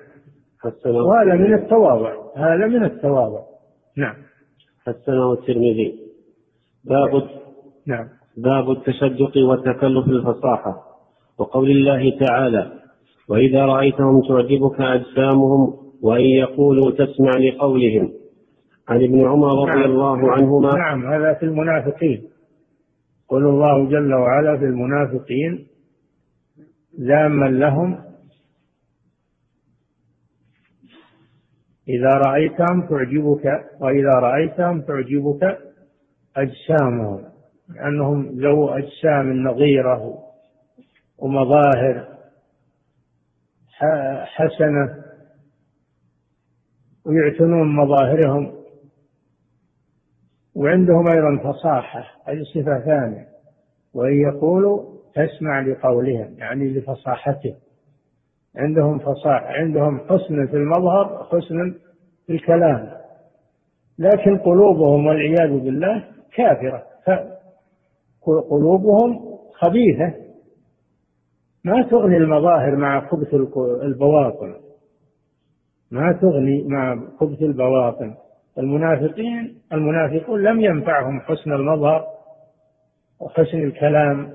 وهذا 0.86 1.36
من 1.36 1.54
التواضع 1.54 2.14
هذا 2.36 2.68
من 2.68 2.84
التواضع. 2.86 3.42
نعم. 3.98 4.16
حسنه 4.86 5.34
الترمذي. 5.34 6.00
باب 6.84 7.30
نعم. 7.88 8.10
باب 8.38 8.72
التشدق 8.72 9.38
وتكلف 9.38 10.08
الفصاحة 10.08 10.84
وقول 11.38 11.72
الله 11.72 12.20
تعالى 12.20 12.72
وإذا 13.30 13.66
رأيتهم 13.66 14.22
تعجبك 14.22 14.82
أجسامهم 14.82 15.81
وإن 16.02 16.26
يقولوا 16.26 16.92
تسمع 16.92 17.32
لقولهم. 17.38 18.14
عن 18.90 19.04
ابن 19.04 19.26
عمر 19.28 19.70
رضي 19.70 19.80
نعم. 19.80 19.92
الله 19.92 20.32
عنهما 20.32 20.76
نعم 20.76 21.06
هذا 21.14 21.34
في 21.34 21.46
المنافقين. 21.46 22.24
قل 23.28 23.44
الله 23.44 23.90
جل 23.90 24.14
وعلا 24.14 24.58
في 24.58 24.66
المنافقين 24.66 25.68
ذاما 27.00 27.46
لهم 27.46 28.12
إذا 31.88 32.10
رأيتهم 32.10 32.88
تعجبك 32.90 33.46
وإذا 33.80 34.10
رأيتهم 34.10 34.82
تعجبك 34.82 35.58
أجسامهم 36.38 37.24
لأنهم 37.76 38.26
ذو 38.26 38.70
أجسام 38.70 39.44
نظيرة 39.48 40.18
ومظاهر 41.18 42.08
حسنة. 44.26 45.11
ويعتنون 47.06 47.76
مظاهرهم. 47.76 48.54
وعندهم 50.56 51.08
أيضا 51.08 51.52
فصاحة 51.52 52.04
هذه 52.26 52.44
صفة 52.44 52.80
ثانية 52.80 53.28
وإن 53.94 54.14
يقولوا 54.14 54.86
تسمع 55.16 55.62
لقولهم 55.62 56.36
يعني 56.38 56.70
لفصاحتهم. 56.74 57.56
عندهم 58.56 59.00
فصاحة 59.00 59.46
عندهم 59.46 60.00
حسن 60.00 60.48
في 60.48 60.58
المظهر 60.58 61.28
حسن 61.32 61.76
في 62.28 62.34
الكلام. 62.34 62.92
لكن 64.00 64.38
قلوبهم 64.38 65.06
والعياذ 65.08 65.60
بالله 65.60 66.06
كافرة 66.36 66.84
قلوبهم 68.50 69.38
خبيثة. 69.54 70.14
ما 71.64 71.84
تغني 71.84 72.18
المظاهر 72.18 72.76
مع 72.76 73.08
خبث 73.08 73.34
البواطن. 73.84 74.56
ما 75.92 76.12
تغني 76.22 76.64
مع 76.64 77.00
خبث 77.20 77.42
البواطن. 77.42 78.16
المنافقين 78.58 79.62
المنافقون 79.74 80.44
لم 80.44 80.62
ينفعهم 80.62 81.22
حسن 81.22 81.52
المظهر 81.52 82.06
وحسن 83.20 83.58
الكلام 83.58 84.34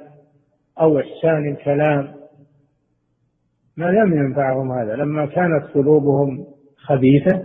أو 0.81 0.99
إحسان 0.99 1.49
الكلام. 1.49 2.15
ما 3.77 3.85
لم 3.85 4.17
ينفعهم 4.17 4.73
هذا. 4.73 4.97
لما 4.97 5.27
كانت 5.27 5.65
قلوبهم 5.75 6.47
خبيثة 6.77 7.43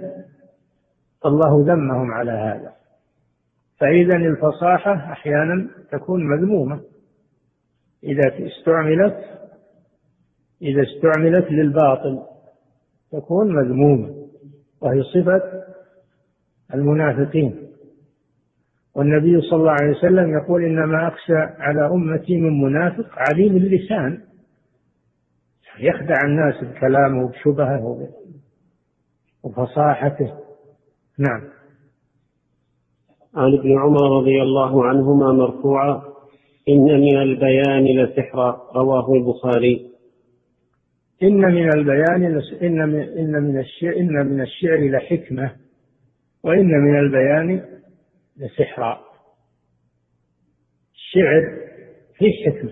الله 1.25 1.65
ذمهم 1.73 2.11
على 2.11 2.31
هذا. 2.31 2.73
فإذا 3.79 4.17
الفصاحة 4.17 4.93
أحيانا 4.93 5.69
تكون 5.91 6.23
مذمومة. 6.23 6.81
إذا 8.03 8.47
استعملت 8.47 9.17
إذا 10.61 10.83
استعملت 10.83 11.51
للباطل. 11.51 12.23
تكون 13.11 13.55
مذمومة 13.55 14.15
وهي 14.81 15.03
صفة 15.03 15.41
المنافقين. 16.73 17.55
والنبي 18.95 19.41
صلى 19.41 19.59
الله 19.59 19.75
عليه 19.81 19.97
وسلم 19.97 20.33
يقول 20.33 20.63
إنما 20.63 21.07
أخشى 21.07 21.37
على 21.37 21.85
أمتي 21.87 22.37
من 22.37 22.61
منافق 22.61 23.09
عليم 23.11 23.55
اللسان. 23.55 24.21
يخدع 25.79 26.15
الناس 26.25 26.63
بكلامه 26.63 27.23
وبشبهه 27.23 28.09
وفصاحته 29.43 30.33
نعم. 31.19 31.41
عن 33.35 33.53
ابن 33.53 33.79
عمر 33.79 34.17
رضي 34.19 34.41
الله 34.41 34.85
عنهما 34.85 35.31
مرفوعا 35.31 36.01
إن 36.69 36.83
من 36.83 37.21
البيان 37.21 37.85
لسحرا 37.85 38.71
رواه 38.75 39.13
البخاري. 39.13 39.91
إن 41.23 41.37
من 41.37 41.73
البيان 41.73 42.41
إن 42.61 42.89
من 42.89 42.99
إن 42.99 43.43
من 43.43 43.59
الشعر 43.59 43.95
إن 43.97 44.25
من 44.25 44.41
الشعر 44.41 44.89
لحكمة 44.89 45.55
وإن 46.43 46.67
من 46.67 46.99
البيان 46.99 47.65
لسحرا 48.37 49.01
الشعر 50.93 51.57
فيه 52.17 52.45
حكمة. 52.45 52.71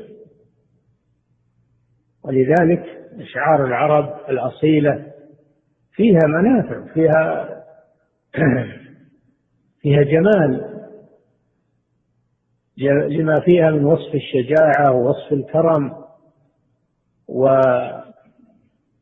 ولذلك 2.24 2.86
أشعار 3.20 3.66
العرب 3.66 4.30
الأصيلة 4.30 5.14
فيها 5.92 6.28
منافع 6.28 6.94
فيها 6.94 7.50
فيها 9.82 10.04
جمال. 10.04 10.70
لما 13.10 13.36
فيها 13.46 13.72
من 13.72 13.86
وصف 13.86 14.16
الشجاعة 14.16 14.92
ووصف 14.94 15.34
الكرم 15.34 15.92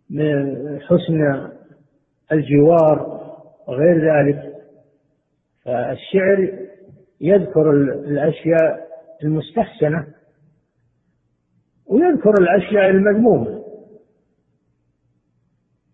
ومن 0.09 0.79
حسن 0.81 1.49
الجوار 2.31 3.21
وغير 3.67 3.97
ذلك. 4.13 4.53
فالشعر 5.65 6.49
يذكر 7.21 7.71
الأشياء 7.71 8.87
المستحسنة 9.23 10.07
ويذكر 11.85 12.33
الأشياء 12.39 12.89
المذمومة. 12.89 13.63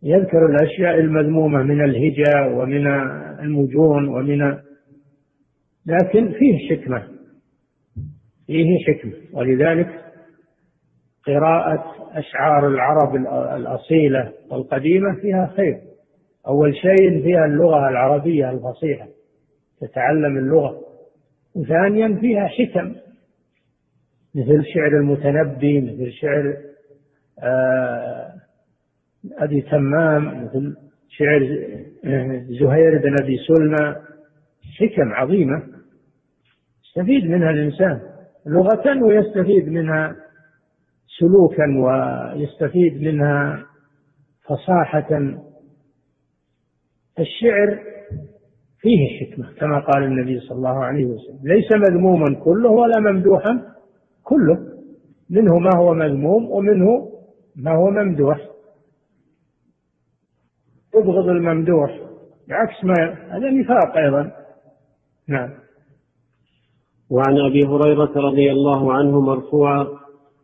يذكر 0.03 0.45
الأشياء 0.45 0.99
المذمومة 0.99 1.63
من 1.63 1.83
الهجا 1.83 2.45
ومن 2.45 2.87
المجون 3.39 4.07
ومن 4.07 4.57
لكن 5.85 6.31
فيه 6.31 6.69
حكمة 6.69 7.07
فيه 8.47 8.85
حكمة. 8.85 9.13
ولذلك 9.33 10.02
قراءة 11.27 11.83
أشعار 12.13 12.67
العرب 12.67 13.15
الأصيلة 13.55 14.31
والقديمة 14.51 15.15
فيها 15.15 15.53
خير. 15.57 15.81
أول 16.47 16.75
شيء 16.75 17.23
فيها 17.23 17.45
اللغة 17.45 17.89
العربية 17.89 18.49
الفصيحة 18.51 19.07
تتعلم 19.81 20.37
اللغة. 20.37 20.81
وثانيا 21.55 22.17
فيها 22.21 22.47
حكم 22.47 22.95
مثل 24.35 24.65
شعر 24.73 24.87
المتنبي 24.87 25.81
مثل 25.81 26.11
شعر 26.11 26.57
آه 27.39 28.33
أبي 29.37 29.61
تمام 29.61 30.43
مثل 30.45 30.75
شعر 31.09 31.39
زهير 32.59 32.97
بن 32.97 33.15
أبي 33.23 33.37
سلمى 33.37 33.95
حكم 34.79 35.13
عظيمة 35.13 35.63
يستفيد 36.85 37.29
منها 37.29 37.49
الإنسان 37.49 37.99
لغة 38.45 39.03
ويستفيد 39.03 39.67
منها 39.69 40.15
سلوكا 41.19 41.65
ويستفيد 41.77 43.01
منها 43.01 43.65
فصاحة. 44.43 45.39
الشعر 47.19 47.79
فيه 48.79 49.19
حكمة 49.19 49.53
كما 49.53 49.79
قال 49.79 50.03
النبي 50.03 50.39
صلى 50.39 50.57
الله 50.57 50.83
عليه 50.83 51.05
وسلم 51.05 51.39
ليس 51.43 51.71
مذموما 51.89 52.35
كله 52.43 52.69
ولا 52.69 52.99
ممدوحا 52.99 53.61
كله 54.23 54.57
منه 55.29 55.59
ما 55.59 55.69
هو 55.75 55.93
مذموم 55.93 56.51
ومنه 56.51 57.09
ما 57.55 57.71
هو 57.71 57.89
ممدوح. 57.89 58.37
تبغض 60.93 61.29
الممدوح 61.29 61.99
بعكس 62.47 62.83
ما 62.83 63.13
هذا 63.29 63.49
نفاق 63.49 63.97
أيضا. 63.97 64.31
نعم. 65.27 65.49
وعن 67.09 67.37
أبي 67.37 67.65
هريرة 67.65 68.11
رضي 68.15 68.51
الله 68.51 68.93
عنه 68.93 69.21
مرفوعا 69.21 69.87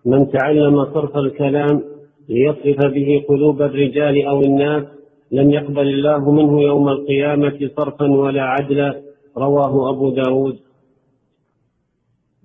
من 0.06 0.32
تعلم 0.32 0.86
صرف 0.86 1.18
الكلام 1.18 1.84
ليصرف 2.30 2.94
به 2.94 3.26
قلوب 3.28 3.62
الرجال 3.62 4.26
أو 4.28 4.42
الناس 4.42 4.84
لم 5.32 5.50
يقبل 5.52 5.88
الله 5.88 6.32
منه 6.32 6.62
يوم 6.62 6.90
القيامة 6.90 7.70
صرفا 7.78 8.12
ولا 8.12 8.44
عدلا. 8.44 9.02
رواه 9.38 9.90
أبو 9.90 10.10
داود. 10.10 10.60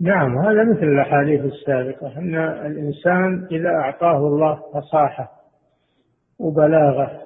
نعم 0.00 0.38
هذا 0.38 0.64
مثل 0.64 0.82
الأحاديث 0.82 1.40
السابقة 1.40 2.18
أن 2.18 2.34
الإنسان 2.66 3.46
إذا 3.52 3.68
أعطاه 3.68 4.26
الله 4.26 4.60
فصاحة 4.74 5.30
وبلاغة 6.38 7.20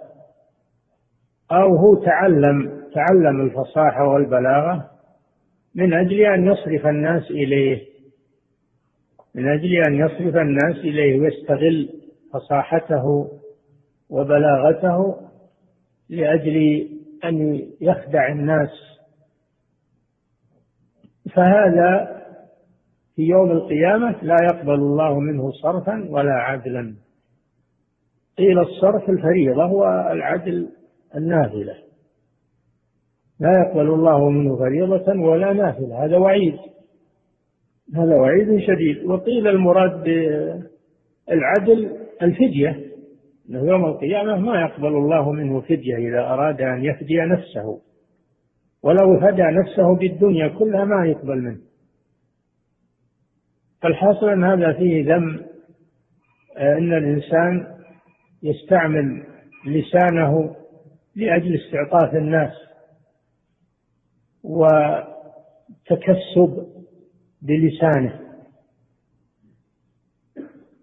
أو 1.53 1.77
هو 1.77 1.95
تعلم 1.95 2.83
تعلم 2.95 3.41
الفصاحة 3.41 4.09
والبلاغة 4.09 4.91
من 5.75 5.95
أجل 5.95 6.21
أن 6.21 6.47
يصرف 6.47 6.87
الناس 6.87 7.31
إليه. 7.31 7.98
من 9.35 9.49
أجل 9.49 9.83
أن 9.89 9.95
يصرف 9.95 10.37
الناس 10.37 10.77
إليه 10.77 11.21
ويستغل 11.21 11.89
فصاحته 12.33 13.31
وبلاغته 14.11 15.17
لأجل 16.09 16.89
أن 17.25 17.67
يخدع 17.81 18.33
الناس. 18.33 18.71
فهذا 21.35 22.19
في 23.17 23.23
يوم 23.23 23.51
القيامة 23.51 24.23
لا 24.23 24.37
يقبل 24.43 24.75
الله 24.75 25.21
منه 25.21 25.51
صرفا 25.51 26.07
ولا 26.11 26.33
عدلا. 26.33 26.95
قيل 28.39 28.59
الصرف 28.59 29.11
الفريضة 29.11 29.67
والعدل 29.67 30.69
النافلة. 31.15 31.75
لا 33.41 33.61
يقبل 33.61 33.91
الله 33.91 34.31
منه 34.31 34.57
فريضة 34.57 35.21
ولا 35.21 35.53
نافلة. 35.53 36.05
هذا 36.05 36.17
وعيد. 36.17 36.57
هذا 37.95 38.17
وعيد 38.17 38.61
شديد. 38.61 39.05
وقيل 39.05 39.49
المراد 39.49 40.05
بالعدل 41.29 41.97
الفدية 42.23 42.81
أنه 43.51 43.67
يوم 43.67 43.85
القيامة 43.85 44.37
ما 44.37 44.61
يقبل 44.61 44.87
الله 44.87 45.33
منه 45.33 45.61
فدية 45.61 45.97
إذا 45.97 46.21
أراد 46.21 46.61
أن 46.61 46.85
يفدي 46.85 47.17
نفسه 47.21 47.81
ولو 48.83 49.21
فدى 49.21 49.43
نفسه 49.43 49.95
بالدنيا 49.95 50.49
كلها 50.49 50.85
ما 50.85 51.07
يقبل 51.07 51.43
منه. 51.43 51.59
فالحاصل 53.83 54.29
أن 54.29 54.45
هذا 54.45 54.73
فيه 54.73 55.15
ذم 55.15 55.41
أن 56.59 56.93
الإنسان 56.93 57.67
يستعمل 58.43 59.25
لسانه 59.67 60.57
لأجل 61.17 61.55
استعطاف 61.55 62.15
الناس 62.15 62.53
وتكسب 64.45 65.19
بلسانه. 67.43 68.21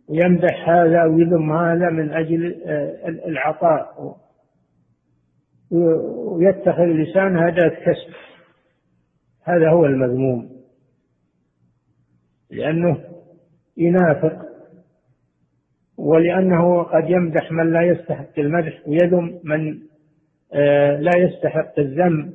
ويمدح 0.07 0.69
هذا 0.69 1.03
ويذم 1.03 1.51
هذا 1.51 1.89
من 1.89 2.13
أجل 2.13 2.61
آه، 2.65 3.07
العطاء. 3.07 4.17
ويتخذ 5.71 6.83
لسان 6.83 7.37
أداة 7.37 7.69
كسب 7.69 8.13
هذا 9.43 9.69
هو 9.69 9.85
المذموم. 9.85 10.49
لأنه 12.51 13.03
ينافق. 13.77 14.45
ولأنه 15.97 16.83
قد 16.83 17.09
يمدح 17.09 17.51
من 17.51 17.73
لا 17.73 17.81
يستحق 17.81 18.39
المدح 18.39 18.87
ويذم 18.87 19.39
من 19.43 19.79
آه، 20.53 20.99
لا 20.99 21.11
يستحق 21.17 21.79
الذم. 21.79 22.33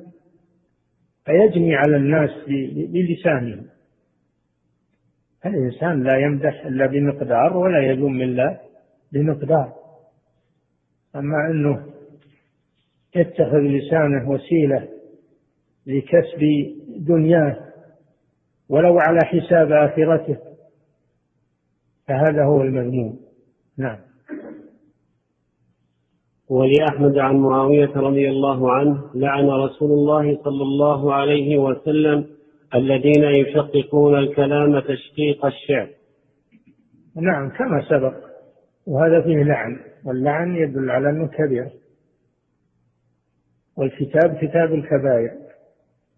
فيجني 1.25 1.75
على 1.75 1.95
الناس 1.95 2.29
بلسانه. 2.87 3.63
الإنسان 5.45 6.03
لا 6.03 6.17
يمدح 6.17 6.65
إلا 6.65 6.85
بمقدار 6.85 7.57
ولا 7.57 7.79
يذم 7.79 8.21
إلا 8.21 8.59
بمقدار. 9.11 9.73
أما 11.15 11.47
أنه 11.51 11.85
يتخذ 13.15 13.57
لسانه 13.59 14.29
وسيلة 14.29 14.87
لكسب 15.87 16.39
دنياه 16.97 17.57
ولو 18.69 18.99
على 18.99 19.19
حساب 19.23 19.71
آخرته 19.71 20.37
فهذا 22.07 22.43
هو 22.43 22.61
المذموم. 22.61 23.19
نعم. 23.77 23.97
ولأحمد 26.49 27.17
عن 27.17 27.35
معاوية 27.35 27.91
رضي 27.95 28.29
الله 28.29 28.71
عنه 28.71 29.03
لعن 29.15 29.45
رسول 29.49 29.91
الله 29.91 30.43
صلى 30.43 30.63
الله 30.63 31.13
عليه 31.13 31.57
وسلم 31.57 32.27
الذين 32.75 33.23
يشققون 33.23 34.19
الكلام 34.19 34.79
تشقيق 34.79 35.45
الشعر. 35.45 35.89
نعم 37.15 37.49
كما 37.49 37.81
سبق. 37.89 38.13
وهذا 38.87 39.21
فيه 39.21 39.43
لعن 39.43 39.79
واللعن 40.05 40.55
يدل 40.55 40.89
على 40.89 41.09
أنه 41.09 41.27
كبير. 41.27 41.69
والكتاب 43.77 44.37
كتاب 44.41 44.73
الكبائر. 44.73 45.31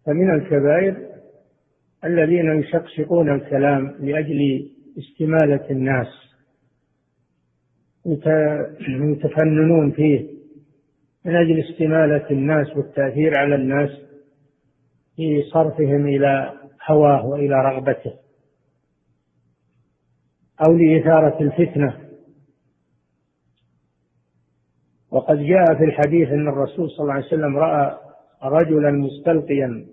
فمن 0.05 0.33
الكبائر 0.33 0.97
الذين 2.05 2.59
يشقشقون 2.59 3.35
الكلام 3.35 3.95
لأجل 3.99 4.69
استمالة 4.97 5.69
الناس. 5.69 6.07
يتفننون 8.89 9.91
فيه. 9.91 10.27
من 11.25 11.35
أجل 11.35 11.59
استمالة 11.59 12.29
الناس 12.31 12.77
والتأثير 12.77 13.37
على 13.37 13.55
الناس. 13.55 14.02
في 15.15 15.43
صرفهم 15.43 16.07
إلى 16.07 16.53
هواه 16.89 17.25
وإلى 17.25 17.55
رغبته 17.55 18.13
أو 20.67 20.73
لإثارة 20.73 21.41
الفتنة. 21.41 21.99
وقد 25.11 25.37
جاء 25.37 25.65
في 25.77 25.83
الحديث 25.83 26.29
أن 26.29 26.47
الرسول 26.47 26.89
صلى 26.89 27.03
الله 27.03 27.13
عليه 27.13 27.25
وسلم 27.25 27.57
رأى 27.57 27.97
رجلا 28.43 28.91
مستلقيا 28.91 29.85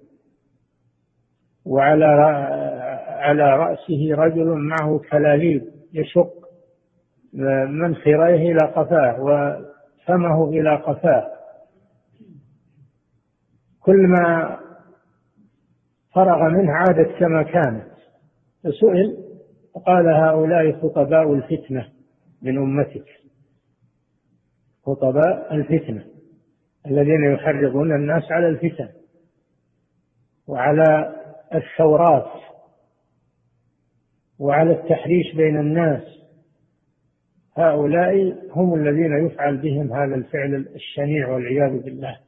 وعلى 1.64 2.06
على 3.20 3.56
رأسه 3.56 4.14
رجل 4.14 4.46
معه 4.46 5.00
كلاليب 5.10 5.64
يشق 5.92 6.32
منخريه 7.68 8.52
إلى 8.52 8.66
قفاه 8.76 9.20
وفمه 9.20 10.48
إلى 10.48 10.76
قفاه. 10.76 11.30
كل 13.80 14.06
ما 14.06 14.58
فرغ 16.14 16.48
منه 16.48 16.72
عادت 16.72 17.18
كما 17.18 17.42
كانت. 17.42 17.90
فسئل 18.64 19.16
فقال 19.74 20.08
هؤلاء 20.08 20.72
خطباء 20.72 21.34
الفتنة 21.34 21.88
من 22.42 22.58
أمتك. 22.58 23.06
خطباء 24.82 25.54
الفتنة 25.54 26.04
الذين 26.86 27.24
يحرضون 27.24 27.94
الناس 27.94 28.32
على 28.32 28.48
الفتن 28.48 28.88
وعلى 30.48 31.16
الثورات 31.54 32.30
وعلى 34.38 34.72
التحريش 34.72 35.34
بين 35.36 35.60
الناس. 35.60 36.02
هؤلاء 37.56 38.36
هم 38.50 38.74
الذين 38.74 39.26
يفعل 39.26 39.56
بهم 39.56 39.92
هذا 39.92 40.14
الفعل 40.14 40.54
الشنيع 40.74 41.28
والعياذ 41.28 41.82
بالله. 41.82 42.18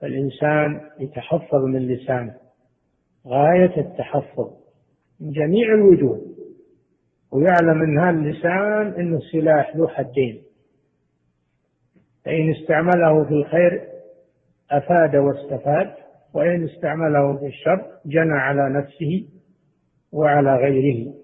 فالإنسان 0.00 0.80
يتحفظ 0.98 1.64
من 1.64 1.86
لسانه. 1.88 2.47
غاية 3.28 3.80
التحفظ 3.80 4.50
من 5.20 5.30
جميع 5.30 5.74
الوجوه. 5.74 6.20
ويعلم 7.32 7.82
أن 7.82 7.98
هذا 7.98 8.10
اللسان 8.10 9.00
أنه 9.00 9.20
سلاح 9.32 9.76
ذو 9.76 9.88
حدين. 9.88 10.42
فإن 12.24 12.50
استعمله 12.50 13.24
في 13.24 13.34
الخير 13.34 13.82
أفاد 14.70 15.16
واستفاد 15.16 15.94
وإن 16.34 16.64
استعمله 16.64 17.36
في 17.36 17.46
الشر 17.46 17.86
جنى 18.06 18.32
على 18.34 18.78
نفسه 18.78 19.28
وعلى 20.12 20.56
غيره. 20.56 21.14